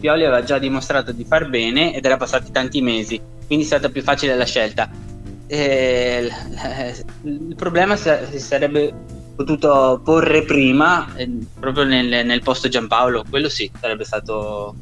[0.00, 3.88] Pioli aveva già dimostrato di far bene ed era passati tanti mesi, quindi è stata
[3.88, 4.90] più facile la scelta.
[5.46, 8.92] eh, il problema si sarebbe
[9.36, 14.74] potuto porre prima, eh, proprio nel, nel posto Giampaolo, quello sì, sarebbe stato,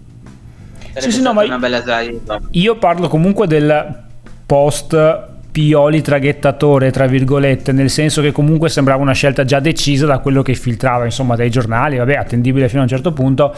[0.78, 2.20] sarebbe sì, sì, no, una bella slide.
[2.52, 4.00] Io parlo comunque del
[4.46, 10.18] post Pioli traghettatore, tra virgolette, nel senso che comunque sembrava una scelta già decisa da
[10.18, 13.54] quello che filtrava, insomma, dai giornali, vabbè, attendibile fino a un certo punto,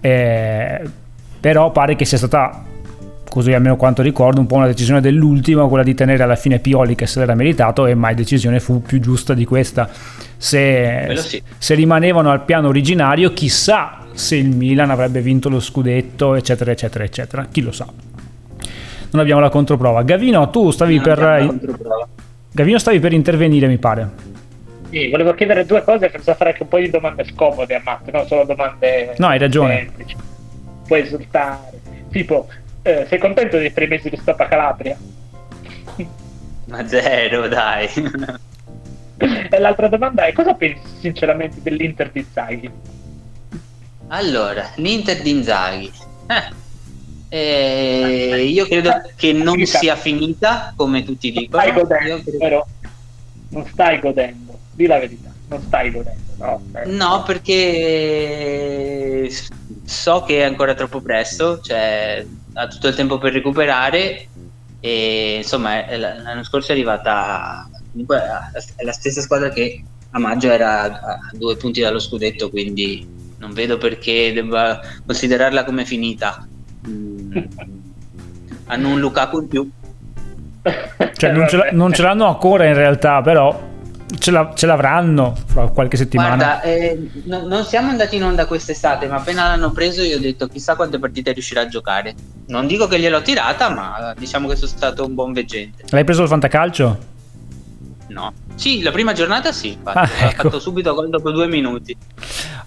[0.00, 0.80] eh,
[1.38, 2.64] però pare che sia stata
[3.28, 6.94] così almeno quanto ricordo, un po' una decisione dell'ultimo, quella di tenere alla fine Pioli
[6.94, 9.90] che se l'era meritato e mai decisione fu più giusta di questa.
[10.36, 11.42] Se, sì.
[11.58, 17.04] se rimanevano al piano originario, chissà se il Milan avrebbe vinto lo scudetto, eccetera, eccetera,
[17.04, 17.46] eccetera.
[17.50, 18.13] Chi lo sa.
[19.14, 20.02] Non abbiamo la controprova.
[20.02, 21.18] Gavino, tu stavi Non per...
[21.20, 22.08] abbiamo la controprova.
[22.50, 24.10] Gavino stavi per intervenire, mi pare.
[24.90, 28.10] Sì, volevo chiedere due cose senza fare anche un po' di domande scomode a Matt,
[28.10, 29.76] non solo domande No, hai ragione.
[29.76, 30.16] semplici.
[30.88, 31.78] Puoi esultare.
[32.10, 32.48] Tipo,
[32.82, 34.96] eh, sei contento dei tre mesi di Stoppa Calabria?
[36.66, 37.88] Ma zero, dai.
[39.16, 42.68] e l'altra domanda è cosa pensi sinceramente dell'Inter di Zaghi?
[44.08, 45.92] Allora, l'Inter di Inzaghi.
[46.26, 46.62] Eh,
[47.28, 51.62] eh, io credo che non sia finita, come tutti dicono.
[51.62, 52.68] stai godendo, credo- vero?
[53.48, 56.62] Non stai godendo, di la verità, non stai godendo, no?
[56.74, 59.28] Eh, No, perché
[59.84, 64.28] so che è ancora troppo presto, cioè ha tutto il tempo per recuperare
[64.80, 68.20] e insomma l'anno scorso è arrivata comunque
[68.76, 73.06] è la stessa squadra che a maggio era a a due punti dallo scudetto, quindi
[73.38, 76.46] non vedo perché debba considerarla come finita.
[78.66, 79.70] Hanno un Lukaku in più.
[81.16, 83.72] Cioè, non ce, non ce l'hanno ancora in realtà, però
[84.18, 86.36] ce, la- ce l'avranno fra qualche settimana.
[86.36, 90.20] Guarda, eh, no- non siamo andati in onda quest'estate, ma appena l'hanno preso io ho
[90.20, 92.14] detto chissà quante partite riuscirà a giocare.
[92.46, 95.84] Non dico che gliel'ho tirata, ma diciamo che sono stato un buon veggente.
[95.90, 96.98] L'hai preso il fantacalcio?
[98.08, 98.32] No.
[98.54, 99.98] Sì, la prima giornata sì, infatti.
[99.98, 100.42] Ah, L'ho ecco.
[100.42, 101.96] fatto subito gol dopo due minuti.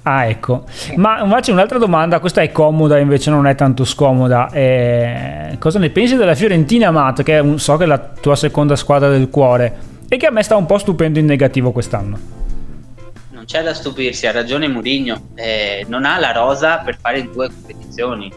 [0.10, 0.63] Ah, ecco.
[0.96, 4.50] Ma invece un'altra domanda, questa è comoda, invece non è tanto scomoda.
[4.52, 8.78] Eh, cosa ne pensi della Fiorentina, Matt, che un- so che è la tua seconda
[8.78, 9.76] squadra del cuore
[10.08, 12.17] e che a me sta un po' stupendo in negativo quest'anno?
[13.32, 15.24] Non c'è da stupirsi, ha ragione Murigno.
[15.36, 18.32] eh, non ha la rosa per fare due competizioni.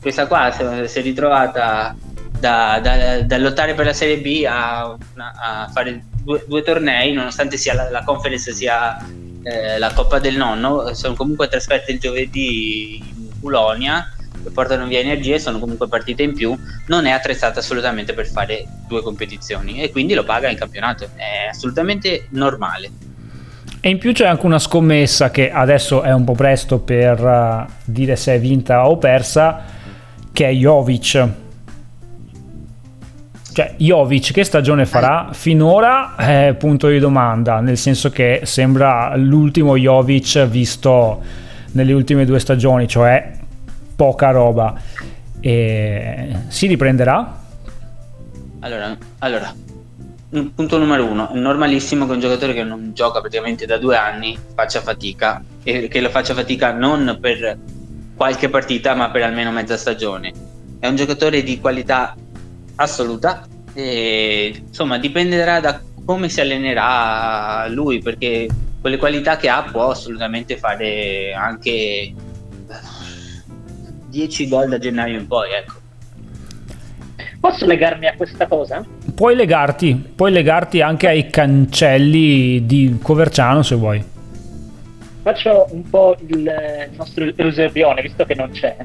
[0.00, 1.96] Questa qua si è ritrovata
[2.38, 4.82] da, da- da lottare per la Serie B a,
[5.16, 8.96] a fare due, due tornei, nonostante sia la, la conference sia
[9.46, 10.92] eh, la Coppa del Nonno.
[10.94, 14.10] Sono comunque trasferte il giovedì in Polonia
[14.42, 16.56] che portano via energie, sono comunque partite in più.
[16.88, 21.08] Non è attrezzata assolutamente per fare due competizioni e quindi lo paga in campionato.
[21.14, 22.90] È assolutamente normale.
[23.80, 27.72] E in più c'è anche una scommessa che adesso è un po' presto per eh,
[27.84, 29.62] dire se è vinta o persa,
[30.32, 31.44] che è Jovic.
[33.56, 35.30] Cioè, Jovic che stagione farà?
[35.32, 41.22] Finora è punto di domanda, nel senso che sembra l'ultimo Jovic visto
[41.72, 43.32] nelle ultime due stagioni, cioè
[43.96, 44.78] poca roba.
[45.40, 47.38] E si riprenderà?
[48.60, 49.54] Allora, allora,
[50.32, 53.96] un- punto numero uno, è normalissimo che un giocatore che non gioca praticamente da due
[53.96, 57.56] anni faccia fatica e che lo faccia fatica non per
[58.16, 60.30] qualche partita ma per almeno mezza stagione.
[60.78, 62.14] È un giocatore di qualità
[62.76, 68.48] assoluta e insomma dipenderà da come si allenerà lui perché
[68.80, 72.14] con le qualità che ha può assolutamente fare anche
[74.08, 75.74] 10 gol da gennaio in poi, ecco.
[77.38, 78.84] Posso legarmi a questa cosa?
[79.14, 84.04] Puoi legarti, puoi legarti anche ai cancelli di Coverciano se vuoi.
[85.22, 88.76] Faccio un po' il, il nostro Eusebione, visto che non c'è.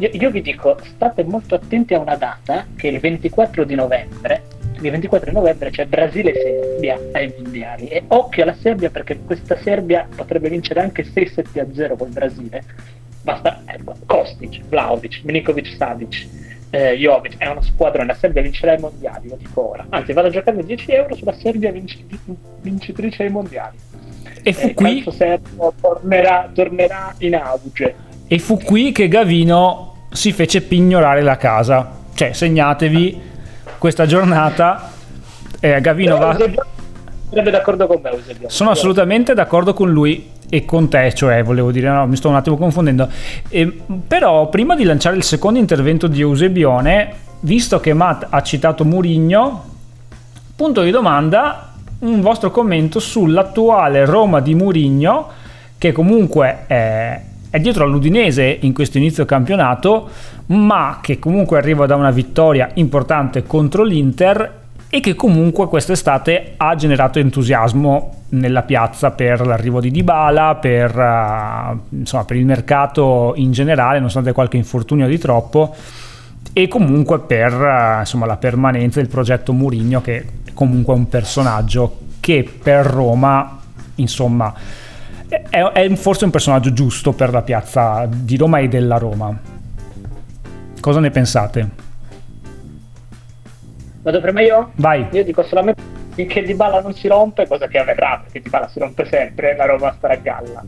[0.00, 3.74] Io, io vi dico, state molto attenti a una data, che è il 24 di
[3.74, 4.42] novembre.
[4.80, 7.88] Il 24 di novembre c'è Brasile-Serbia ai mondiali.
[7.88, 12.62] E occhio alla Serbia perché questa Serbia potrebbe vincere anche 6-7-0 col Brasile.
[13.22, 16.26] Basta, ecco, Kostic, Vlaovic, Milinkovic, Savic,
[16.70, 19.84] eh, Jovic, è una squadra, la Serbia vincerà i mondiali, lo dico ora.
[19.90, 22.06] Anzi, vado a giocare 10 euro sulla Serbia vinci-
[22.62, 23.76] vincitrice ai mondiali.
[24.42, 25.04] E fu Eh, qui
[25.78, 27.94] tornerà, tornerà in auge.
[28.26, 31.98] E fu qui che Gavino si fece pignorare la casa.
[32.14, 33.20] Cioè, segnatevi
[33.78, 34.90] questa giornata.
[35.60, 36.36] Eh, Gavino va.
[37.30, 38.48] Sarebbe d'accordo con me, Eusebio.
[38.48, 42.34] Sono assolutamente d'accordo con lui e con te, cioè volevo dire, no, mi sto un
[42.34, 43.08] attimo confondendo.
[43.48, 43.72] E,
[44.06, 49.64] però prima di lanciare il secondo intervento di Eusebione, visto che Matt ha citato Murigno,
[50.56, 55.28] punto di domanda, un vostro commento sull'attuale Roma di Murigno,
[55.78, 57.20] che comunque è,
[57.50, 60.08] è dietro all'Udinese in questo inizio campionato,
[60.46, 66.74] ma che comunque arriva da una vittoria importante contro l'Inter e che comunque quest'estate ha
[66.74, 73.52] generato entusiasmo nella piazza per l'arrivo di Dybala, per, uh, insomma, per il mercato in
[73.52, 75.74] generale, nonostante qualche infortunio di troppo
[76.52, 80.24] e comunque per uh, insomma, la permanenza del progetto Murigno che è
[80.54, 83.58] comunque un personaggio che per Roma
[83.96, 84.52] insomma
[85.30, 89.58] è, è forse un personaggio giusto per la piazza di Roma e della Roma
[90.80, 91.68] cosa ne pensate?
[94.02, 94.72] Vado prima io?
[94.76, 95.06] Vai.
[95.12, 95.82] Io dico solamente
[96.14, 99.54] finché Di Bala non si rompe, cosa che avverrà, perché Di Bala si rompe sempre,
[99.56, 100.64] la Roma starà a galla.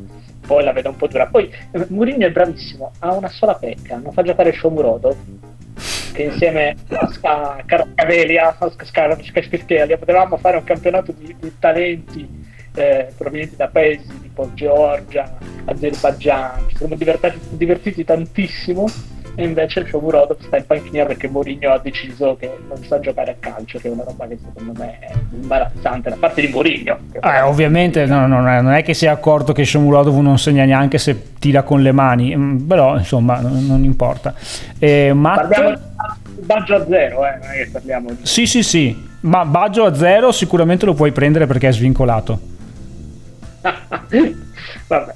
[0.47, 1.27] Poi la vedo un po' dura.
[1.27, 5.17] Poi eh, Mourinho è bravissimo, ha una sola pecca, non fa giocare Shomurodov,
[6.13, 6.77] che insieme
[7.23, 12.29] a Caracavelia, a Scaschelia, potevamo fare un campionato di, di talenti
[12.75, 15.31] eh, provenienti da paesi tipo Georgia,
[15.67, 18.87] Azerbaijan, ci siamo divertiti, divertiti tantissimo
[19.35, 23.31] e invece il Shomurodov sta in panchina perché Mourinho ha deciso che non sa giocare
[23.31, 26.99] a calcio che è una roba che secondo me è imbarazzante da parte di Mourinho.
[27.23, 30.99] Eh, ovviamente no, no, non è che si è accorto che Shomurodov non segna neanche
[30.99, 34.35] se tira con le mani mm, però insomma non, non importa.
[34.79, 35.49] Eh, Matt...
[35.49, 35.91] parliamo di
[36.45, 38.17] Baggio a zero eh, non è che parliamo di...
[38.23, 42.51] sì sì sì ma Baggio a zero sicuramente lo puoi prendere perché è svincolato
[44.89, 45.15] vabbè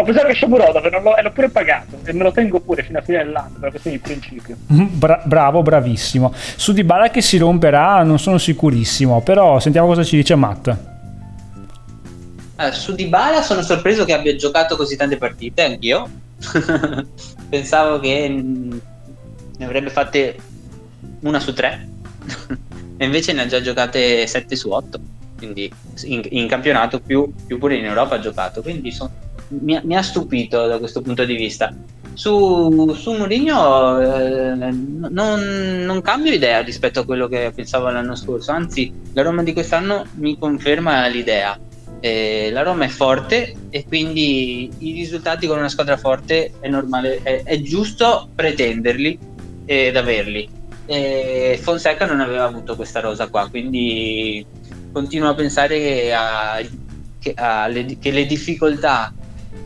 [0.00, 3.02] ho pensato che Shomurodov non l'ho, pure pagato e me lo tengo pure fino a
[3.02, 4.56] fine dell'anno per questione di principio.
[4.72, 6.32] Mm, bra- bravo, bravissimo.
[6.34, 10.76] Su Dybala che si romperà non sono sicurissimo, però sentiamo cosa ci dice Matt.
[12.60, 16.08] Eh, su Dybala sono sorpreso che abbia giocato così tante partite, anch'io.
[17.50, 20.36] Pensavo che ne avrebbe fatte
[21.22, 21.88] una su tre,
[22.96, 25.00] e invece ne ha già giocate 7 su 8.
[25.38, 25.72] Quindi
[26.04, 28.60] in, in campionato più, più, pure in Europa ha giocato.
[28.60, 29.10] Quindi sono
[29.48, 31.74] mi, mi, ha stupito da questo punto di vista.
[32.12, 38.50] Su, su Mourinho eh, non, non, cambio idea rispetto a quello che pensavo l'anno scorso,
[38.50, 41.58] anzi la Roma di quest'anno mi conferma l'idea.
[42.00, 47.20] Eh, la Roma è forte e quindi i risultati con una squadra forte è normale,
[47.22, 49.18] è, è giusto pretenderli
[49.64, 50.48] ed averli.
[50.86, 54.44] E Fonseca non aveva avuto questa rosa qua, quindi
[54.98, 56.60] continuo a pensare che, a,
[57.20, 59.12] che, a le, che le difficoltà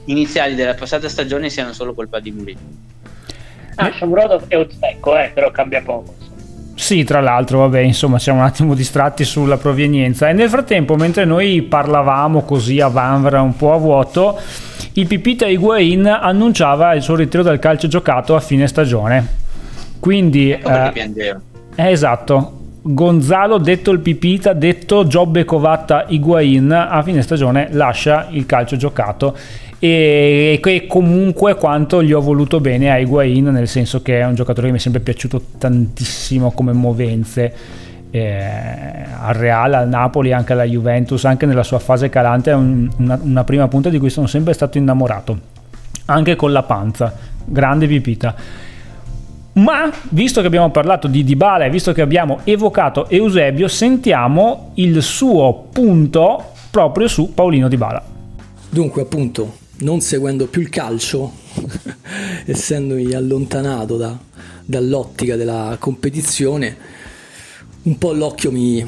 [0.04, 2.60] iniziali della passata stagione siano solo colpa di Mourinho.
[3.76, 6.14] Ah, Shomurodov è Uzbeko, eh, però cambia poco.
[6.74, 10.28] Sì, tra l'altro, vabbè, insomma, siamo un attimo distratti sulla provenienza.
[10.28, 14.38] E nel frattempo, mentre noi parlavamo così a Vanvera un po' a vuoto,
[14.94, 19.26] il Pipita Higuain annunciava il suo ritiro dal calcio giocato a fine stagione.
[19.98, 20.50] Quindi...
[20.50, 21.32] Ecco eh,
[21.76, 28.44] eh, esatto, Gonzalo, detto il Pipita, detto Giobbe Covatta Higuain, a fine stagione lascia il
[28.44, 29.36] calcio giocato
[29.78, 34.34] e, e comunque quanto gli ho voluto bene a Higuain nel senso che è un
[34.34, 37.52] giocatore che mi è sempre piaciuto tantissimo come movenze
[38.10, 42.90] eh, al Real, al Napoli, anche alla Juventus, anche nella sua fase calante è un,
[42.98, 45.38] una, una prima punta di cui sono sempre stato innamorato,
[46.06, 47.12] anche con la panza,
[47.44, 48.34] grande pipita.
[49.54, 55.02] Ma visto che abbiamo parlato di Dybala e visto che abbiamo evocato Eusebio, sentiamo il
[55.02, 58.02] suo punto proprio su Paolino Dybala.
[58.70, 61.32] Dunque, appunto, non seguendo più il calcio,
[62.46, 64.18] essendomi allontanato da,
[64.64, 66.76] dall'ottica della competizione,
[67.82, 68.82] un po' l'occhio mi,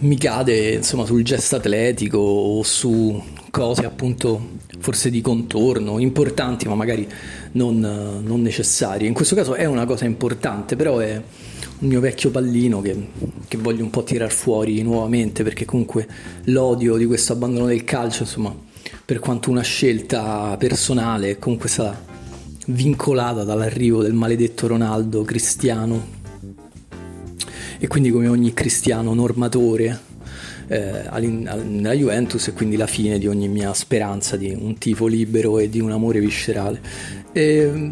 [0.00, 4.54] mi cade insomma, sul gesto atletico o su cose appunto
[4.86, 7.08] forse di contorno, importanti ma magari
[7.52, 7.80] non,
[8.22, 9.08] non, necessarie.
[9.08, 11.20] In questo caso è una cosa importante, però è
[11.80, 13.08] un mio vecchio pallino che,
[13.48, 16.06] che voglio un po' tirar fuori nuovamente perché comunque
[16.44, 18.54] l'odio di questo abbandono del calcio, insomma,
[19.04, 22.04] per quanto una scelta personale è comunque stata
[22.66, 26.14] vincolata dall'arrivo del maledetto Ronaldo cristiano
[27.78, 30.05] e quindi come ogni cristiano normatore
[30.68, 35.58] eh, nella Juventus e quindi la fine di ogni mia speranza di un tifo libero
[35.58, 36.80] e di un amore viscerale.
[37.32, 37.90] E,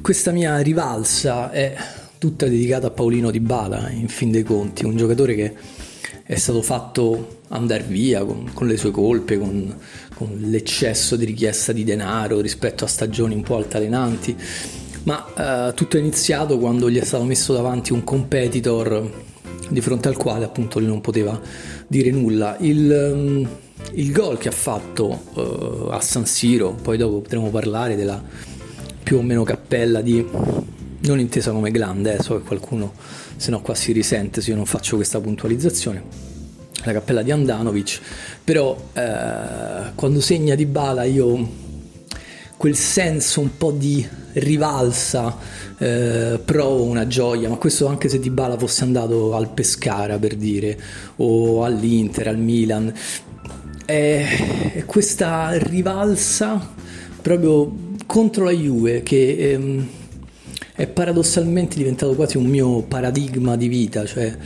[0.00, 1.76] questa mia rivalsa è
[2.18, 5.54] tutta dedicata a Paolino Di Bala, in fin dei conti, un giocatore che
[6.24, 9.74] è stato fatto andare via con, con le sue colpe, con,
[10.14, 14.36] con l'eccesso di richiesta di denaro rispetto a stagioni un po' altalenanti,
[15.04, 19.28] ma eh, tutto è iniziato quando gli è stato messo davanti un competitor
[19.68, 21.40] di fronte al quale appunto lui non poteva
[21.90, 22.56] dire nulla.
[22.60, 23.48] Il, um,
[23.94, 28.22] il gol che ha fatto uh, a San Siro, poi dopo potremo parlare della
[29.02, 30.24] più o meno cappella di
[31.00, 32.92] non intesa come grande, eh, so che qualcuno
[33.34, 36.28] se no qua si risente se io non faccio questa puntualizzazione
[36.84, 38.00] la cappella di Andanovic,
[38.44, 41.48] però eh, quando segna di bala io
[42.56, 45.36] quel senso un po' di rivalsa
[45.80, 50.36] eh, provo una gioia, ma questo anche se Di Bala fosse andato al Pescara per
[50.36, 50.78] dire,
[51.16, 52.92] o all'Inter, al Milan,
[53.86, 56.74] è, questa rivalsa
[57.22, 59.88] proprio contro la Juve che ehm,
[60.74, 64.36] è paradossalmente diventato quasi un mio paradigma di vita, cioè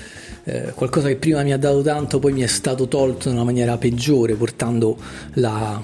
[0.44, 3.44] eh, qualcosa che prima mi ha dato tanto poi mi è stato tolto in una
[3.44, 4.96] maniera peggiore portando
[5.34, 5.82] la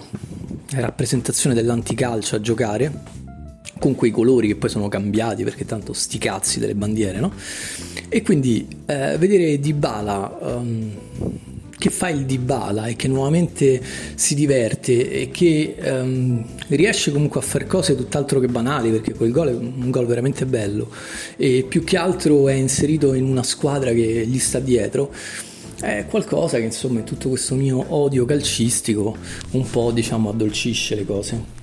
[0.74, 3.19] rappresentazione dell'anticalcio a giocare
[3.80, 7.32] con quei colori che poi sono cambiati perché tanto sti cazzi delle bandiere, no?
[8.08, 10.90] E quindi eh, vedere Dybala um,
[11.76, 13.82] che fa il Dybala e che nuovamente
[14.14, 19.32] si diverte e che um, riesce comunque a fare cose tutt'altro che banali perché quel
[19.32, 20.90] gol è un gol veramente bello
[21.36, 25.10] e più che altro è inserito in una squadra che gli sta dietro
[25.80, 29.16] è qualcosa che insomma in tutto questo mio odio calcistico
[29.52, 31.59] un po' diciamo addolcisce le cose.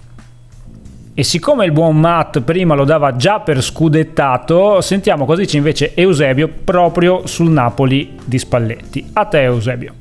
[1.19, 5.95] E siccome il buon Matt prima lo dava già per scudettato, sentiamo cosa dice invece
[5.95, 9.03] Eusebio proprio sul Napoli di Spalletti.
[9.13, 9.95] A te Eusebio.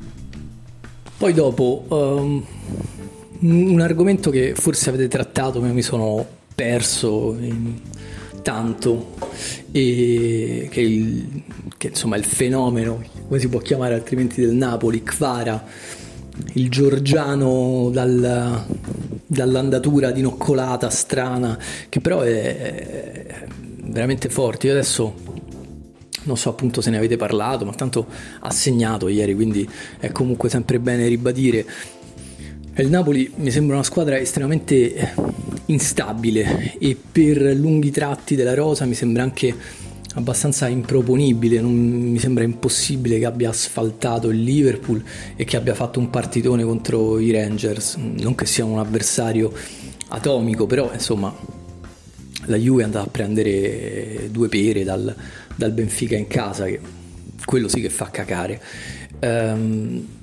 [1.16, 2.44] Poi dopo, um,
[3.40, 6.22] un argomento che forse avete trattato, ma mi sono
[6.54, 7.80] perso in
[8.42, 9.14] tanto,
[9.72, 11.42] e che, il,
[11.78, 15.64] che insomma il fenomeno, come si può chiamare altrimenti del Napoli, Kvara,
[16.52, 18.66] il Giorgiano dal,
[19.26, 21.58] dall'andatura dinoccolata, strana,
[21.88, 22.56] che però è,
[23.26, 23.46] è
[23.82, 24.66] veramente forte.
[24.66, 25.14] Io adesso
[26.24, 28.06] non so appunto se ne avete parlato, ma tanto
[28.40, 29.68] ha segnato ieri, quindi
[29.98, 31.64] è comunque sempre bene ribadire.
[32.76, 35.14] Il Napoli mi sembra una squadra estremamente
[35.66, 39.54] instabile e per lunghi tratti della rosa mi sembra anche
[40.16, 45.02] abbastanza improponibile, non mi sembra impossibile che abbia asfaltato il Liverpool
[45.36, 49.52] e che abbia fatto un partitone contro i Rangers, non che sia un avversario
[50.08, 51.34] atomico, però insomma
[52.46, 55.14] la Juve è andata a prendere due pere dal,
[55.54, 56.80] dal Benfica in casa, che
[57.44, 58.62] quello sì che fa cacare.
[59.20, 60.15] Um,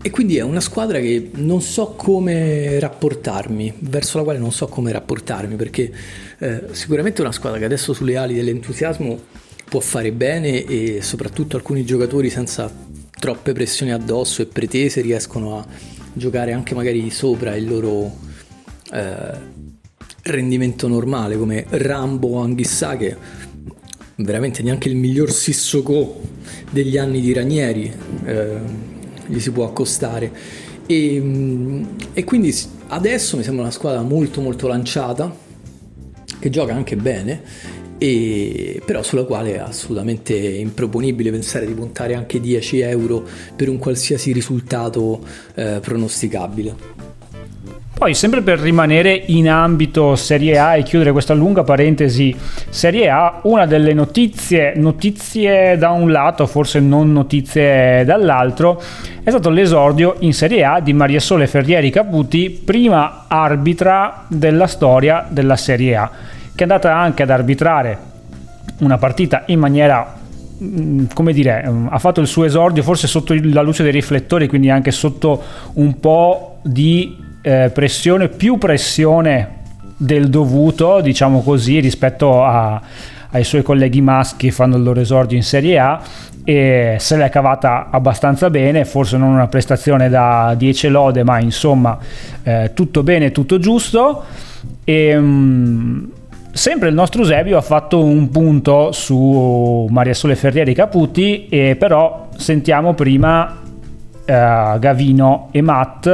[0.00, 4.68] e quindi è una squadra che non so come rapportarmi, verso la quale non so
[4.68, 5.92] come rapportarmi, perché
[6.38, 9.20] eh, sicuramente è una squadra che adesso sulle ali dell'entusiasmo
[9.68, 12.72] può fare bene e soprattutto alcuni giocatori senza
[13.18, 15.66] troppe pressioni addosso e pretese riescono a
[16.12, 18.16] giocare anche magari sopra il loro
[18.92, 19.32] eh,
[20.22, 23.16] rendimento normale, come Rambo o Anghissà che
[24.16, 26.20] veramente neanche il miglior Sissoko
[26.70, 27.92] degli anni di Ranieri.
[28.24, 28.96] Eh,
[29.28, 30.32] gli si può accostare.
[30.86, 32.54] E, e quindi
[32.88, 35.34] adesso mi sembra una squadra molto molto lanciata,
[36.38, 37.42] che gioca anche bene,
[37.98, 43.78] e, però sulla quale è assolutamente improponibile pensare di puntare anche 10 euro per un
[43.78, 45.20] qualsiasi risultato
[45.54, 47.07] eh, pronosticabile.
[47.98, 52.32] Poi, sempre per rimanere in ambito Serie A e chiudere questa lunga parentesi
[52.68, 58.80] Serie A, una delle notizie, notizie da un lato, forse non notizie dall'altro,
[59.24, 65.26] è stato l'esordio in Serie A di Maria Sole Ferrieri Caputi, prima arbitra della storia
[65.28, 66.08] della Serie A,
[66.54, 67.98] che è andata anche ad arbitrare
[68.78, 70.14] una partita in maniera
[70.62, 74.46] mm, come dire, mm, ha fatto il suo esordio forse sotto la luce dei riflettori,
[74.46, 75.42] quindi anche sotto
[75.74, 79.56] un po' di eh, pressione, più pressione
[79.96, 82.78] del dovuto, diciamo così, rispetto a,
[83.30, 86.00] ai suoi colleghi maschi che fanno il loro esordio in Serie A
[86.44, 91.98] e se l'è cavata abbastanza bene, forse non una prestazione da 10 lode, ma insomma
[92.42, 94.24] eh, tutto bene, tutto giusto.
[94.84, 96.10] E, um,
[96.52, 102.28] sempre il nostro Eusebio ha fatto un punto su Maria Sole Ferrieri Caputi, e però
[102.36, 103.56] sentiamo prima
[104.26, 106.08] eh, Gavino e Matt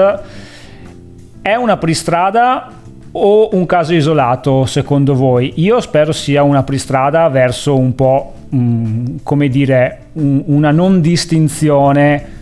[1.44, 2.72] è una pristrada
[3.12, 5.52] o un caso isolato secondo voi?
[5.56, 12.32] Io spero sia una pristrada verso un po' um, come dire un, una non distinzione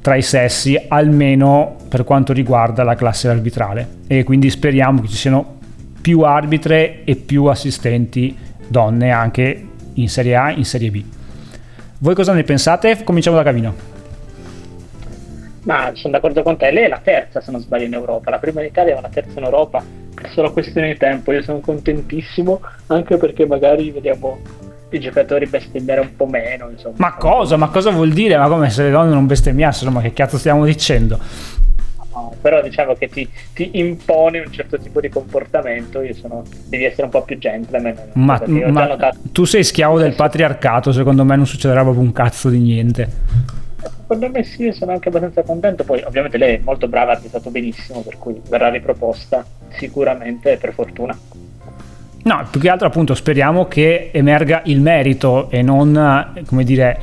[0.00, 3.96] tra i sessi, almeno per quanto riguarda la classe arbitrale.
[4.06, 5.56] E quindi speriamo che ci siano
[6.00, 8.36] più arbitre e più assistenti
[8.68, 11.02] donne anche in Serie A, in Serie B.
[11.98, 13.02] Voi cosa ne pensate?
[13.02, 13.87] Cominciamo da Cavino.
[15.64, 18.38] Ma sono d'accordo con te, lei è la terza se non sbaglio in Europa, la
[18.38, 19.82] prima in Italia ma la terza in Europa,
[20.22, 24.38] è solo questione di tempo, io sono contentissimo anche perché magari vediamo
[24.90, 26.70] i giocatori bestemmiare un po' meno.
[26.70, 26.94] Insomma.
[26.96, 27.56] Ma cosa?
[27.56, 28.36] Ma cosa vuol dire?
[28.36, 29.90] Ma come se le donne non bestemmiassero?
[29.90, 31.18] Ma che cazzo stiamo dicendo?
[32.14, 36.84] No, però diciamo che ti, ti, impone un certo tipo di comportamento, io sono, devi
[36.84, 37.96] essere un po' più gentleman.
[38.14, 38.96] Ma, ma
[39.30, 43.08] tu sei schiavo del patriarcato, secondo me non succederà proprio un cazzo di niente.
[43.80, 45.84] Secondo me sì, sono anche abbastanza contento.
[45.84, 49.44] Poi, ovviamente, lei è molto brava, ha stato benissimo, per cui verrà riproposta
[49.76, 51.16] sicuramente per fortuna.
[52.24, 57.00] No, più che altro appunto speriamo che emerga il merito e non, come dire,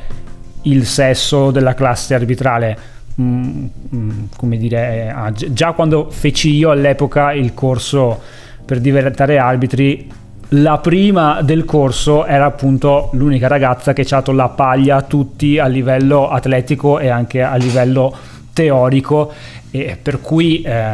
[0.62, 2.94] il sesso della classe arbitrale.
[3.18, 8.20] Mm, mm, come dire, ah, già quando feci io all'epoca il corso
[8.64, 10.06] per diventare arbitri,
[10.50, 15.02] la prima del corso era appunto l'unica ragazza che ci ha dato la paglia a
[15.02, 18.16] tutti a livello atletico e anche a livello
[18.52, 19.32] teorico,
[19.70, 20.84] e per cui eh,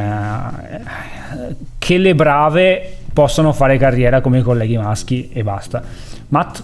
[1.78, 5.82] che le brave possano fare carriera come i colleghi maschi e basta.
[6.28, 6.62] Matt?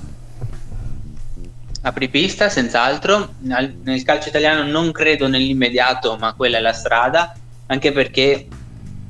[1.82, 3.34] Apripista, senz'altro.
[3.40, 7.34] Nel calcio italiano non credo nell'immediato, ma quella è la strada,
[7.66, 8.46] anche perché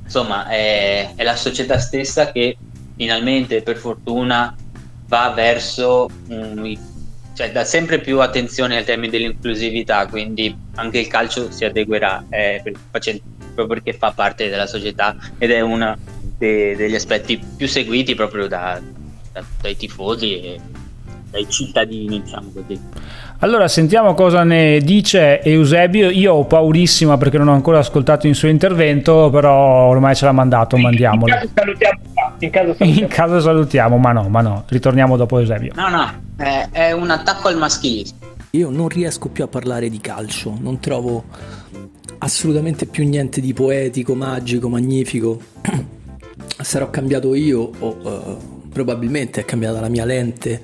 [0.05, 2.57] insomma è, è la società stessa che
[2.99, 4.55] finalmente, per fortuna,
[5.07, 6.77] va verso un,
[7.33, 12.61] cioè dà sempre più attenzione al tema dell'inclusività, quindi anche il calcio si adeguerà eh,
[12.91, 15.97] proprio perché fa parte della società ed è uno
[16.37, 18.81] de, degli aspetti più seguiti proprio da,
[19.33, 20.61] da, dai tifosi e
[21.31, 22.81] dai cittadini, diciamo così.
[23.41, 26.11] Allora sentiamo cosa ne dice Eusebio.
[26.11, 30.33] Io ho paurissima perché non ho ancora ascoltato il suo intervento, però ormai ce l'ha
[30.33, 31.33] mandato, mandiamolo.
[31.55, 32.01] Salutiamo,
[32.39, 33.01] in caso salutiamo.
[33.01, 35.73] In caso salutiamo ma no, ma no, ritorniamo dopo Eusebio.
[35.75, 38.19] No, no, è, è un attacco al maschilismo.
[38.53, 41.25] Io non riesco più a parlare di calcio, non trovo
[42.19, 45.41] assolutamente più niente di poetico, magico, magnifico.
[46.61, 50.63] Sarò cambiato io o uh, probabilmente è cambiata la mia lente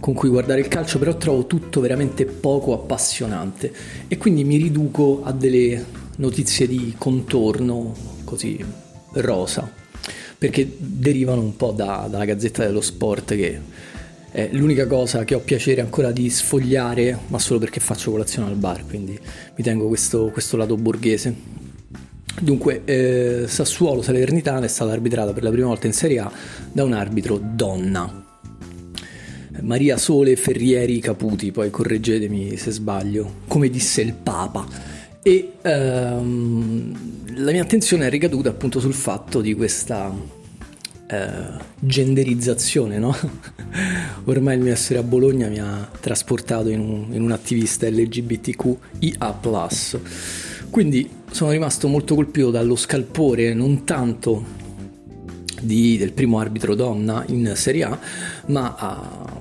[0.00, 3.72] con cui guardare il calcio, però trovo tutto veramente poco appassionante
[4.08, 5.84] e quindi mi riduco a delle
[6.16, 7.92] notizie di contorno
[8.24, 8.64] così
[9.12, 9.70] rosa,
[10.38, 13.60] perché derivano un po' da, dalla Gazzetta dello Sport che
[14.30, 18.56] è l'unica cosa che ho piacere ancora di sfogliare, ma solo perché faccio colazione al
[18.56, 19.18] bar, quindi
[19.56, 21.34] mi tengo questo, questo lato borghese.
[22.38, 26.30] Dunque, eh, Sassuolo Salernitana è stata arbitrata per la prima volta in Serie A
[26.70, 28.24] da un arbitro donna,
[29.62, 34.94] Maria Sole Ferrieri Caputi, poi correggetemi se sbaglio, come disse il Papa.
[35.26, 40.14] E ehm, la mia attenzione è ricaduta appunto sul fatto di questa
[41.08, 41.28] eh,
[41.80, 43.12] genderizzazione, no?
[44.26, 49.38] Ormai il mio essere a Bologna mi ha trasportato in un, in un attivista LGBTQIA.
[50.70, 54.44] Quindi sono rimasto molto colpito dallo scalpore, non tanto
[55.60, 57.98] di, del primo arbitro donna in Serie A,
[58.46, 59.40] ma a,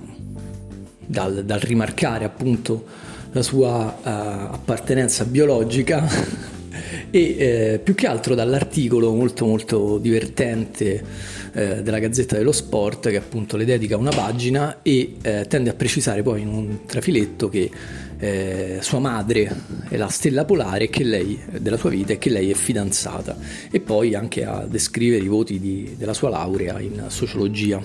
[1.05, 3.04] dal, dal, rimarcare appunto
[3.35, 4.07] la sua uh,
[4.53, 6.07] appartenenza biologica
[7.11, 11.03] e eh, più che altro dall'articolo molto molto divertente
[11.51, 15.73] eh, della Gazzetta dello Sport che appunto le dedica una pagina e eh, tende a
[15.73, 17.69] precisare poi in un trafiletto che
[18.17, 19.53] eh, sua madre
[19.89, 23.35] è la stella polare lei, della sua vita e che lei è fidanzata.
[23.69, 27.81] E poi anche a descrivere i voti di, della sua laurea in sociologia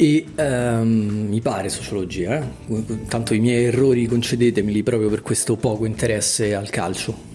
[0.00, 3.06] e um, mi pare sociologia, eh?
[3.06, 7.28] tanto i miei errori concedetemeli proprio per questo poco interesse al calcio.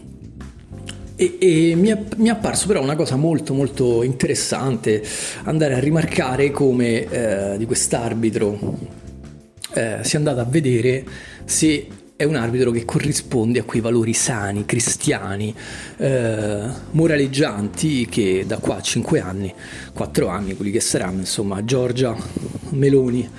[1.15, 5.03] E, e mi, è, mi, è, apparso però una cosa molto molto interessante
[5.43, 8.77] andare a rimarcare come eh, di quest'arbitro
[9.73, 11.05] eh, si è andato a vedere
[11.45, 11.87] se
[12.17, 15.53] è un arbitro che corrisponde a quei valori sani, cristiani,
[15.97, 19.53] eh, moraleggianti che da qua a 5 anni,
[19.93, 22.15] 4 anni, quelli che saranno, insomma, Giorgia
[22.69, 23.29] Meloni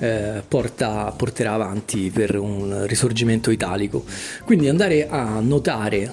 [0.00, 4.04] eh, porta, porterà avanti per un risorgimento italico.
[4.44, 6.12] Quindi andare a notare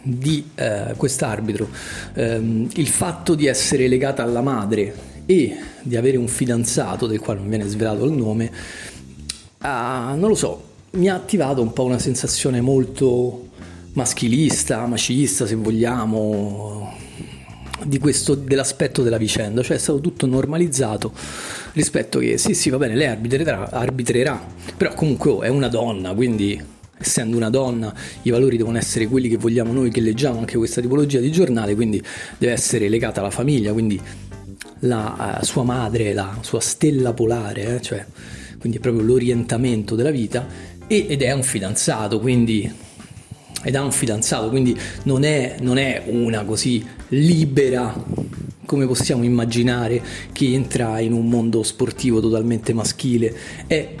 [0.00, 1.68] di eh, quest'arbitro
[2.14, 4.94] ehm, il fatto di essere legata alla madre
[5.26, 8.50] e di avere un fidanzato del quale non viene svelato il nome,
[9.58, 13.48] ah, non lo so, mi ha attivato un po' una sensazione molto
[13.92, 16.94] maschilista, macista se vogliamo,
[18.00, 21.12] questo, dell'aspetto della vicenda, cioè è stato tutto normalizzato
[21.72, 24.42] rispetto che sì sì va bene lei arbitrerà, arbitrerà.
[24.76, 29.28] Però comunque oh, è una donna quindi essendo una donna i valori devono essere quelli
[29.28, 32.02] che vogliamo noi che leggiamo anche questa tipologia di giornale quindi
[32.38, 34.00] deve essere legata alla famiglia quindi
[34.80, 38.04] la uh, sua madre la sua stella polare eh, cioè
[38.58, 40.46] quindi è proprio l'orientamento della vita
[40.86, 42.84] ed è un fidanzato, quindi
[43.62, 47.94] ed ha un fidanzato, quindi non è, non è, una così libera
[48.64, 53.34] come possiamo immaginare che entra in un mondo sportivo totalmente maschile,
[53.66, 53.94] è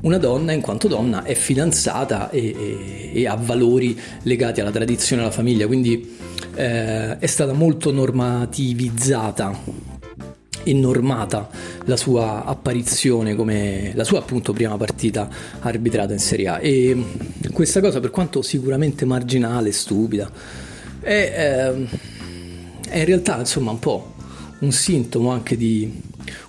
[0.00, 5.22] una donna in quanto donna è fidanzata e, e, e ha valori legati alla tradizione
[5.22, 6.16] alla famiglia, quindi
[6.54, 9.56] eh, è stata molto normativizzata
[10.62, 11.48] e normata
[11.84, 15.28] la sua apparizione come la sua appunto prima partita
[15.60, 17.04] arbitrata in Serie A e
[17.52, 20.30] questa cosa per quanto sicuramente marginale, stupida,
[21.00, 21.88] è, ehm,
[22.88, 24.14] è in realtà insomma un po'
[24.60, 26.00] un sintomo anche di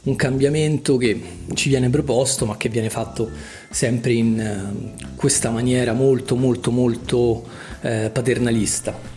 [0.04, 1.20] un cambiamento che
[1.54, 3.30] ci viene proposto ma che viene fatto
[3.70, 7.44] sempre in eh, questa maniera molto molto molto
[7.82, 9.12] eh, paternalista.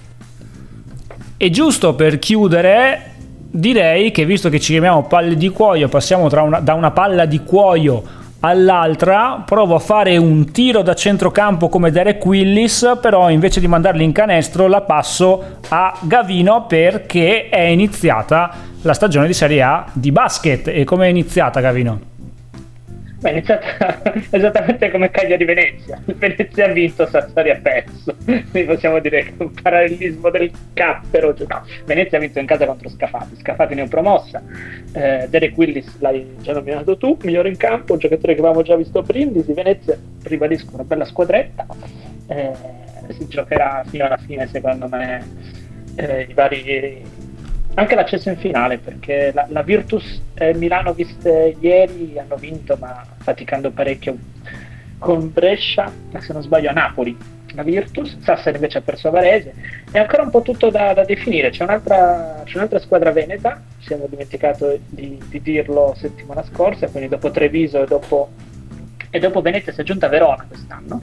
[1.36, 3.15] E giusto per chiudere
[3.56, 7.42] direi che visto che ci chiamiamo palle di cuoio passiamo una, da una palla di
[7.42, 8.02] cuoio
[8.40, 14.04] all'altra provo a fare un tiro da centrocampo come Derek Willis però invece di mandarli
[14.04, 18.50] in canestro la passo a Gavino perché è iniziata
[18.82, 22.14] la stagione di Serie A di basket e come è iniziata Gavino?
[23.18, 26.00] Beh, è iniziata esattamente come Cagliari Venezia.
[26.04, 28.14] Venezia ha vinto, Sassari ha perso.
[28.24, 31.34] Quindi possiamo dire che è un parallelismo del cappero.
[31.34, 33.36] Cioè, no, Venezia ha vinto in casa contro Scafati.
[33.36, 34.42] Scafati ne ho promossa.
[34.92, 38.76] Eh, Derek Willis l'hai già nominato tu, migliore in campo, un giocatore che avevamo già
[38.76, 39.52] visto a Brindisi.
[39.54, 41.66] Venezia, ribadisco, una bella squadretta.
[42.28, 42.52] Eh,
[43.14, 45.24] si giocherà fino alla fine, secondo me,
[45.94, 47.02] eh, i vari
[47.78, 53.04] anche l'accesso in finale perché la, la Virtus e Milano viste ieri hanno vinto ma
[53.18, 54.16] faticando parecchio
[54.98, 57.16] con Brescia se non sbaglio a Napoli.
[57.54, 59.54] La Virtus, Sassari invece ha perso a Varese.
[59.90, 61.50] È ancora un po' tutto da, da definire.
[61.50, 67.30] C'è un'altra, c'è un'altra, squadra veneta siamo dimenticato di, di, dirlo settimana scorsa quindi dopo
[67.30, 68.30] Treviso e dopo,
[69.10, 71.02] e dopo Venezia si è giunta Verona quest'anno.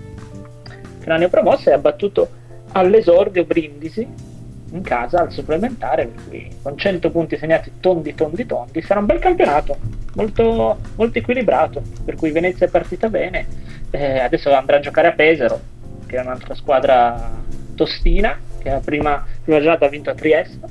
[0.99, 2.30] Che l'anno promossa e ha battuto
[2.74, 4.32] all'esordio Brindisi
[4.74, 9.19] in casa al supplementare, per con 100 punti segnati tondi, tondi, tondi, sarà un bel
[9.19, 9.78] campionato,
[10.15, 13.45] molto, molto equilibrato, per cui Venezia è partita bene,
[13.91, 15.59] eh, adesso andrà a giocare a Pesaro,
[16.07, 17.32] che è un'altra squadra
[17.76, 20.67] tostina, che la prima, prima giornata ha vinto a Trieste,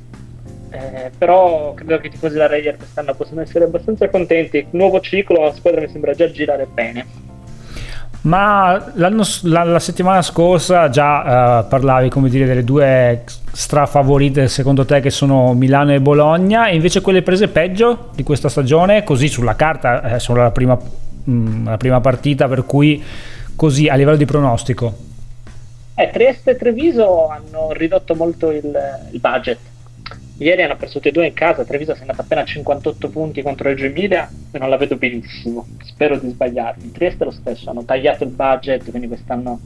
[0.70, 5.44] eh, però credo che i tifosi della Reyer quest'anno possano essere abbastanza contenti, nuovo ciclo,
[5.44, 7.07] la squadra mi sembra già girare bene.
[8.22, 9.11] Ma la,
[9.64, 15.53] la, settimana scorsa già uh, parlavi come dire delle due strafavorite secondo te che sono
[15.53, 16.66] Milano e Bologna?
[16.66, 20.74] E invece quelle prese peggio di questa stagione così sulla carta è solo la prima,
[20.74, 23.03] mh, mm, la prima partita per cui
[23.55, 25.11] così a livello di pronostico?
[25.94, 28.72] Eh, Trieste e Treviso hanno ridotto molto il,
[29.11, 29.59] il budget.
[30.38, 33.42] Ieri hanno perso tutti e due in casa, Treviso è andata appena a 58 punti
[33.42, 36.90] contro Reggio Emilia e non la vedo benissimo, spero di sbagliarmi.
[36.90, 39.61] Trieste lo stesso, hanno tagliato il budget, quindi quest'anno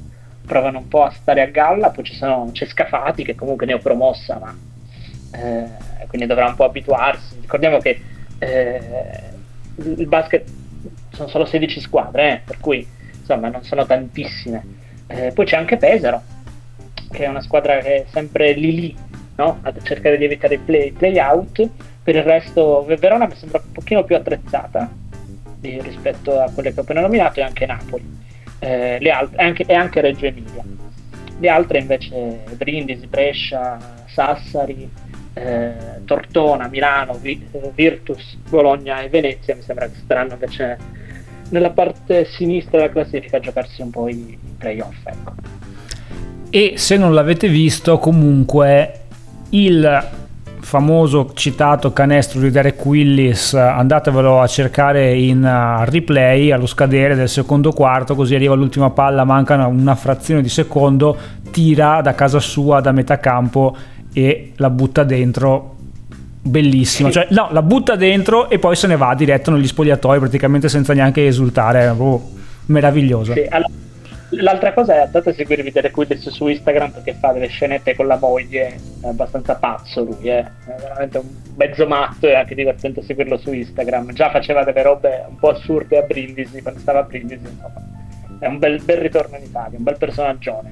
[0.47, 3.79] provano un po' a stare a galla, poi sono, c'è Scafati che comunque ne ho
[3.79, 4.57] promossa, ma
[5.33, 7.41] eh, quindi dovrà un po' abituarsi.
[7.41, 8.01] Ricordiamo che
[8.39, 9.21] eh,
[9.75, 10.49] il basket
[11.11, 12.87] sono solo 16 squadre, eh, per cui
[13.19, 14.65] insomma non sono tantissime.
[15.09, 16.23] Eh, poi c'è anche Pesaro,
[17.11, 18.97] che è una squadra che è sempre lì lì
[19.37, 19.59] no?
[19.63, 21.69] a cercare di evitare i play, play out.
[22.03, 24.89] Per il resto, Verona mi sembra un pochino più attrezzata
[25.59, 28.16] di, rispetto a quelle che ho appena nominato e anche Napoli
[28.59, 30.65] eh, le altre, anche, e anche Reggio Emilia.
[31.39, 34.89] Le altre invece Brindisi, Brescia, Sassari,
[35.35, 37.19] eh, Tortona, Milano,
[37.75, 40.79] Virtus, Bologna e Venezia mi sembra che staranno invece
[41.51, 44.97] nella parte sinistra della classifica a giocarsi un po' i playoff.
[45.05, 45.35] Ecco.
[46.49, 49.01] E se non l'avete visto, comunque
[49.51, 50.09] il
[50.67, 57.29] famoso citato canestro di Derek Willis andatevelo a cercare in uh, replay allo scadere del
[57.29, 61.17] secondo quarto così arriva l'ultima palla mancano una frazione di secondo
[61.53, 63.77] tira da casa sua da metà campo
[64.13, 65.75] e la butta dentro.
[66.43, 70.69] Bellissimo cioè no la butta dentro e poi se ne va diretto negli spogliatoi praticamente
[70.69, 71.87] senza neanche esultare.
[71.87, 72.29] Oh,
[72.67, 73.35] meraviglioso.
[73.35, 73.71] Sì, allora
[74.31, 78.09] L'altra cosa è andate a seguirvi Derek Willis su Instagram perché fa delle scenette con
[78.09, 80.41] la moglie, è abbastanza pazzo lui, eh?
[80.41, 84.13] è veramente un mezzo matto e anche divertente seguirlo su Instagram.
[84.13, 87.95] Già faceva delle robe un po' assurde a Brindisi, quando stava a Brindisi, insomma.
[88.39, 90.63] È un bel, bel ritorno in Italia, un bel personaggio.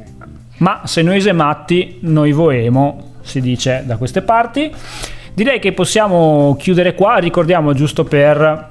[0.59, 4.73] Ma se noi siamo matti, noi voemo, si dice da queste parti.
[5.33, 8.69] Direi che possiamo chiudere qua, ricordiamo giusto per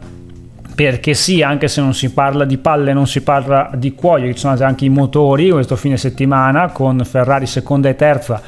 [0.75, 4.39] perché sì, anche se non si parla di palle, non si parla di cuoio, ci
[4.39, 8.41] sono anche i motori questo fine settimana con Ferrari seconda e terza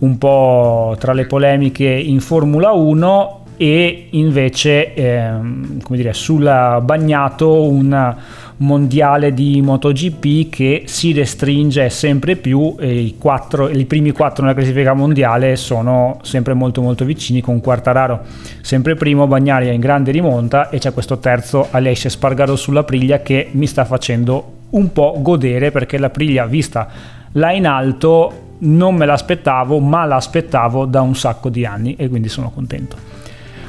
[0.00, 6.44] un po' tra le polemiche in Formula 1 e invece ehm, come dire, sul
[6.82, 8.14] bagnato un
[8.58, 14.56] mondiale di MotoGP che si restringe sempre più e i, quattro, i primi quattro nella
[14.56, 18.20] classifica mondiale sono sempre molto molto vicini con Quartararo
[18.60, 23.48] sempre primo, Bagnaria in grande rimonta e c'è questo terzo Alessia Spargaro sulla priglia che
[23.52, 26.88] mi sta facendo un po' godere perché la priglia vista
[27.32, 32.28] là in alto non me l'aspettavo ma l'aspettavo da un sacco di anni e quindi
[32.28, 32.96] sono contento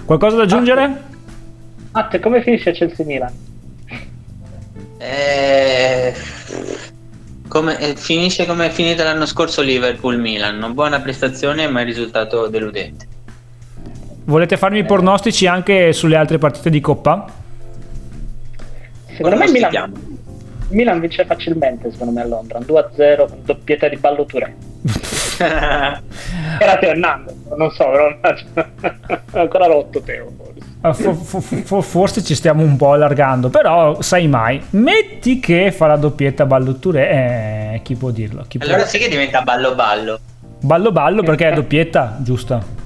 [0.05, 1.03] qualcosa da aggiungere?
[1.91, 3.47] Matte, come finisce Chelsea Milan?
[5.01, 6.13] Eh,
[7.47, 13.07] come, eh, finisce come è finita l'anno scorso Liverpool-Milan, buona prestazione ma il risultato deludente.
[14.25, 17.25] Volete farmi i pronostici anche sulle altre partite di Coppa?
[19.07, 19.93] Secondo me Milan,
[20.69, 24.55] Milan vince facilmente, secondo me a Londra, 2-0 con doppietta di Ballo Touré.
[25.39, 28.19] Era Teo Hernandez, non so, però
[29.31, 30.31] ancora rotto Teo.
[30.81, 31.63] Forse.
[31.65, 34.61] For, forse ci stiamo un po' allargando, però sai mai.
[34.71, 38.45] Metti che fa la doppietta Ballo Touré, eh, chi può dirlo?
[38.47, 38.85] Chi allora può...
[38.85, 40.19] sì che diventa ballo ballo.
[40.61, 42.77] Ballo ballo perché è doppietta, giusto?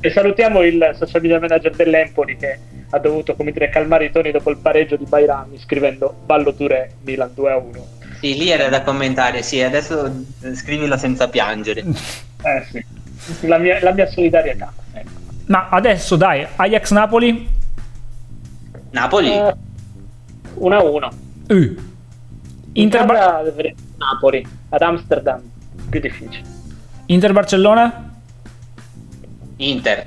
[0.00, 2.58] E salutiamo il social media manager dell'Empoli che
[2.90, 6.90] ha dovuto come dire, calmare i toni dopo il pareggio di Bairami scrivendo Ballo Touré
[7.04, 7.86] Milan 2 a 1.
[8.20, 11.84] Sì, lì era da commentare, sì, adesso scrivilo senza piangere.
[12.42, 14.70] Eh sì, la mia, la mia solidarietà.
[15.46, 17.48] Ma adesso dai, Ajax Napoli?
[18.90, 19.30] Napoli?
[19.30, 19.54] Eh,
[20.54, 21.08] 1 a 1.
[21.48, 21.74] Uh.
[22.72, 25.42] Inter Bar- Napoli, ad Amsterdam,
[25.88, 26.42] più difficile.
[27.06, 28.12] Inter Barcellona?
[29.56, 30.06] Inter.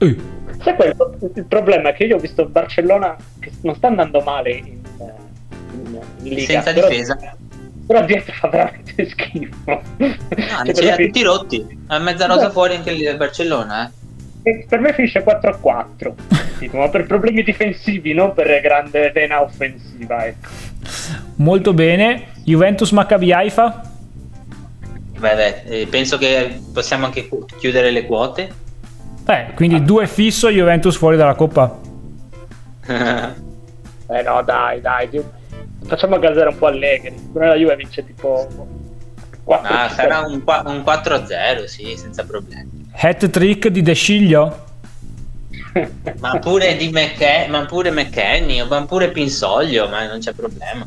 [0.00, 0.16] Uh.
[0.62, 4.52] Sai quello, il problema è che io ho visto Barcellona che non sta andando male
[4.52, 6.52] in, in, in Liga.
[6.52, 7.18] Senza però, difesa.
[7.86, 9.54] Però dietro fa veramente schifo.
[9.66, 11.84] No, cioè, ce li ha tutti rotti.
[11.88, 14.01] Ha mezza rosa fuori anche il Barcellona, eh.
[14.42, 16.14] Per me finisce 4 a 4
[16.58, 20.48] tipo, ma per problemi difensivi non per grande vena offensiva ecco.
[21.36, 22.30] molto bene.
[22.44, 23.82] Juventus Maccabi Haifa?
[25.18, 27.28] Beh, beh eh, penso che possiamo anche
[27.58, 28.60] chiudere le quote.
[29.24, 29.80] Eh, quindi ah.
[29.80, 31.78] due fisso Juventus fuori dalla Coppa.
[34.12, 35.08] Eh no dai dai
[35.86, 37.14] facciamo gasare un po' Allegri.
[37.32, 38.46] Però la Juve vince tipo
[39.44, 44.70] 4 ah, sarà un, un 4-0 sì senza problemi hat trick di De Sciglio
[46.20, 50.86] ma pure di McKenny, ma pure McKenny, ma pure Pinsoglio, ma non c'è problema.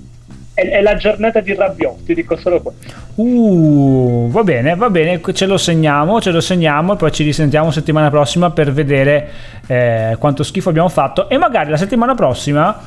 [0.53, 3.03] È, è la giornata di Rabiot, ti dico solo questo.
[3.15, 7.71] Uh, va bene, va bene, ce lo segniamo, ce lo segniamo e poi ci risentiamo
[7.71, 9.29] settimana prossima per vedere
[9.67, 12.77] eh, quanto schifo abbiamo fatto e magari la settimana prossima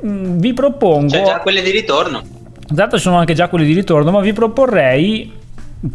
[0.00, 1.12] mh, mm, vi propongo...
[1.12, 2.22] C'è già quelle di ritorno.
[2.70, 5.32] Esatto, ci sono anche già quelle di ritorno, ma vi proporrei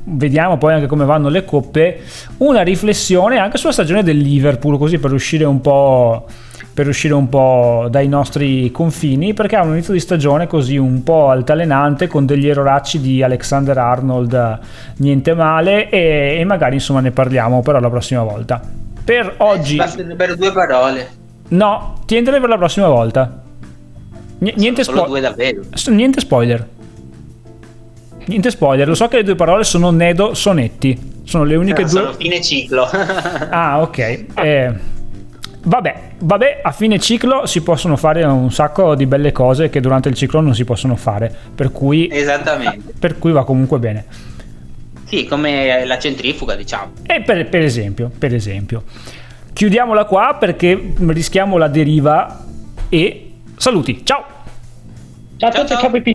[0.03, 1.99] vediamo poi anche come vanno le coppe,
[2.37, 6.25] una riflessione anche sulla stagione del Liverpool, così per uscire un po',
[6.73, 11.03] per uscire un po' dai nostri confini, perché ha un inizio di stagione così un
[11.03, 14.59] po' altalenante con degli eroracci di Alexander Arnold,
[14.97, 18.61] niente male, e, e magari insomma ne parliamo però la prossima volta.
[19.03, 19.77] Per oggi...
[19.77, 21.09] Eh, per due parole.
[21.49, 23.41] No, tientele per la prossima volta.
[24.39, 25.07] N- niente, spo-
[25.89, 26.67] niente spoiler.
[28.25, 31.19] Niente spoiler, lo so che le due parole sono Nedo Sonetti.
[31.23, 31.99] Sono le uniche no, due.
[31.99, 32.83] Sono fine ciclo.
[33.49, 34.25] ah, ok.
[34.35, 34.73] Eh,
[35.63, 40.09] vabbè, vabbè, a fine ciclo si possono fare un sacco di belle cose che durante
[40.09, 41.33] il ciclo non si possono fare.
[41.53, 42.09] Per cui.
[42.11, 42.93] Esattamente.
[42.99, 44.05] Per cui va comunque bene.
[45.05, 46.93] Sì, come la centrifuga, diciamo.
[47.05, 48.83] E per, per esempio, per esempio.
[49.53, 52.45] Chiudiamola qua perché rischiamo la deriva
[52.87, 54.01] e saluti.
[54.03, 54.23] Ciao!
[55.37, 56.01] Ciao a tutti, ciao, ciao.
[56.01, 56.13] ciao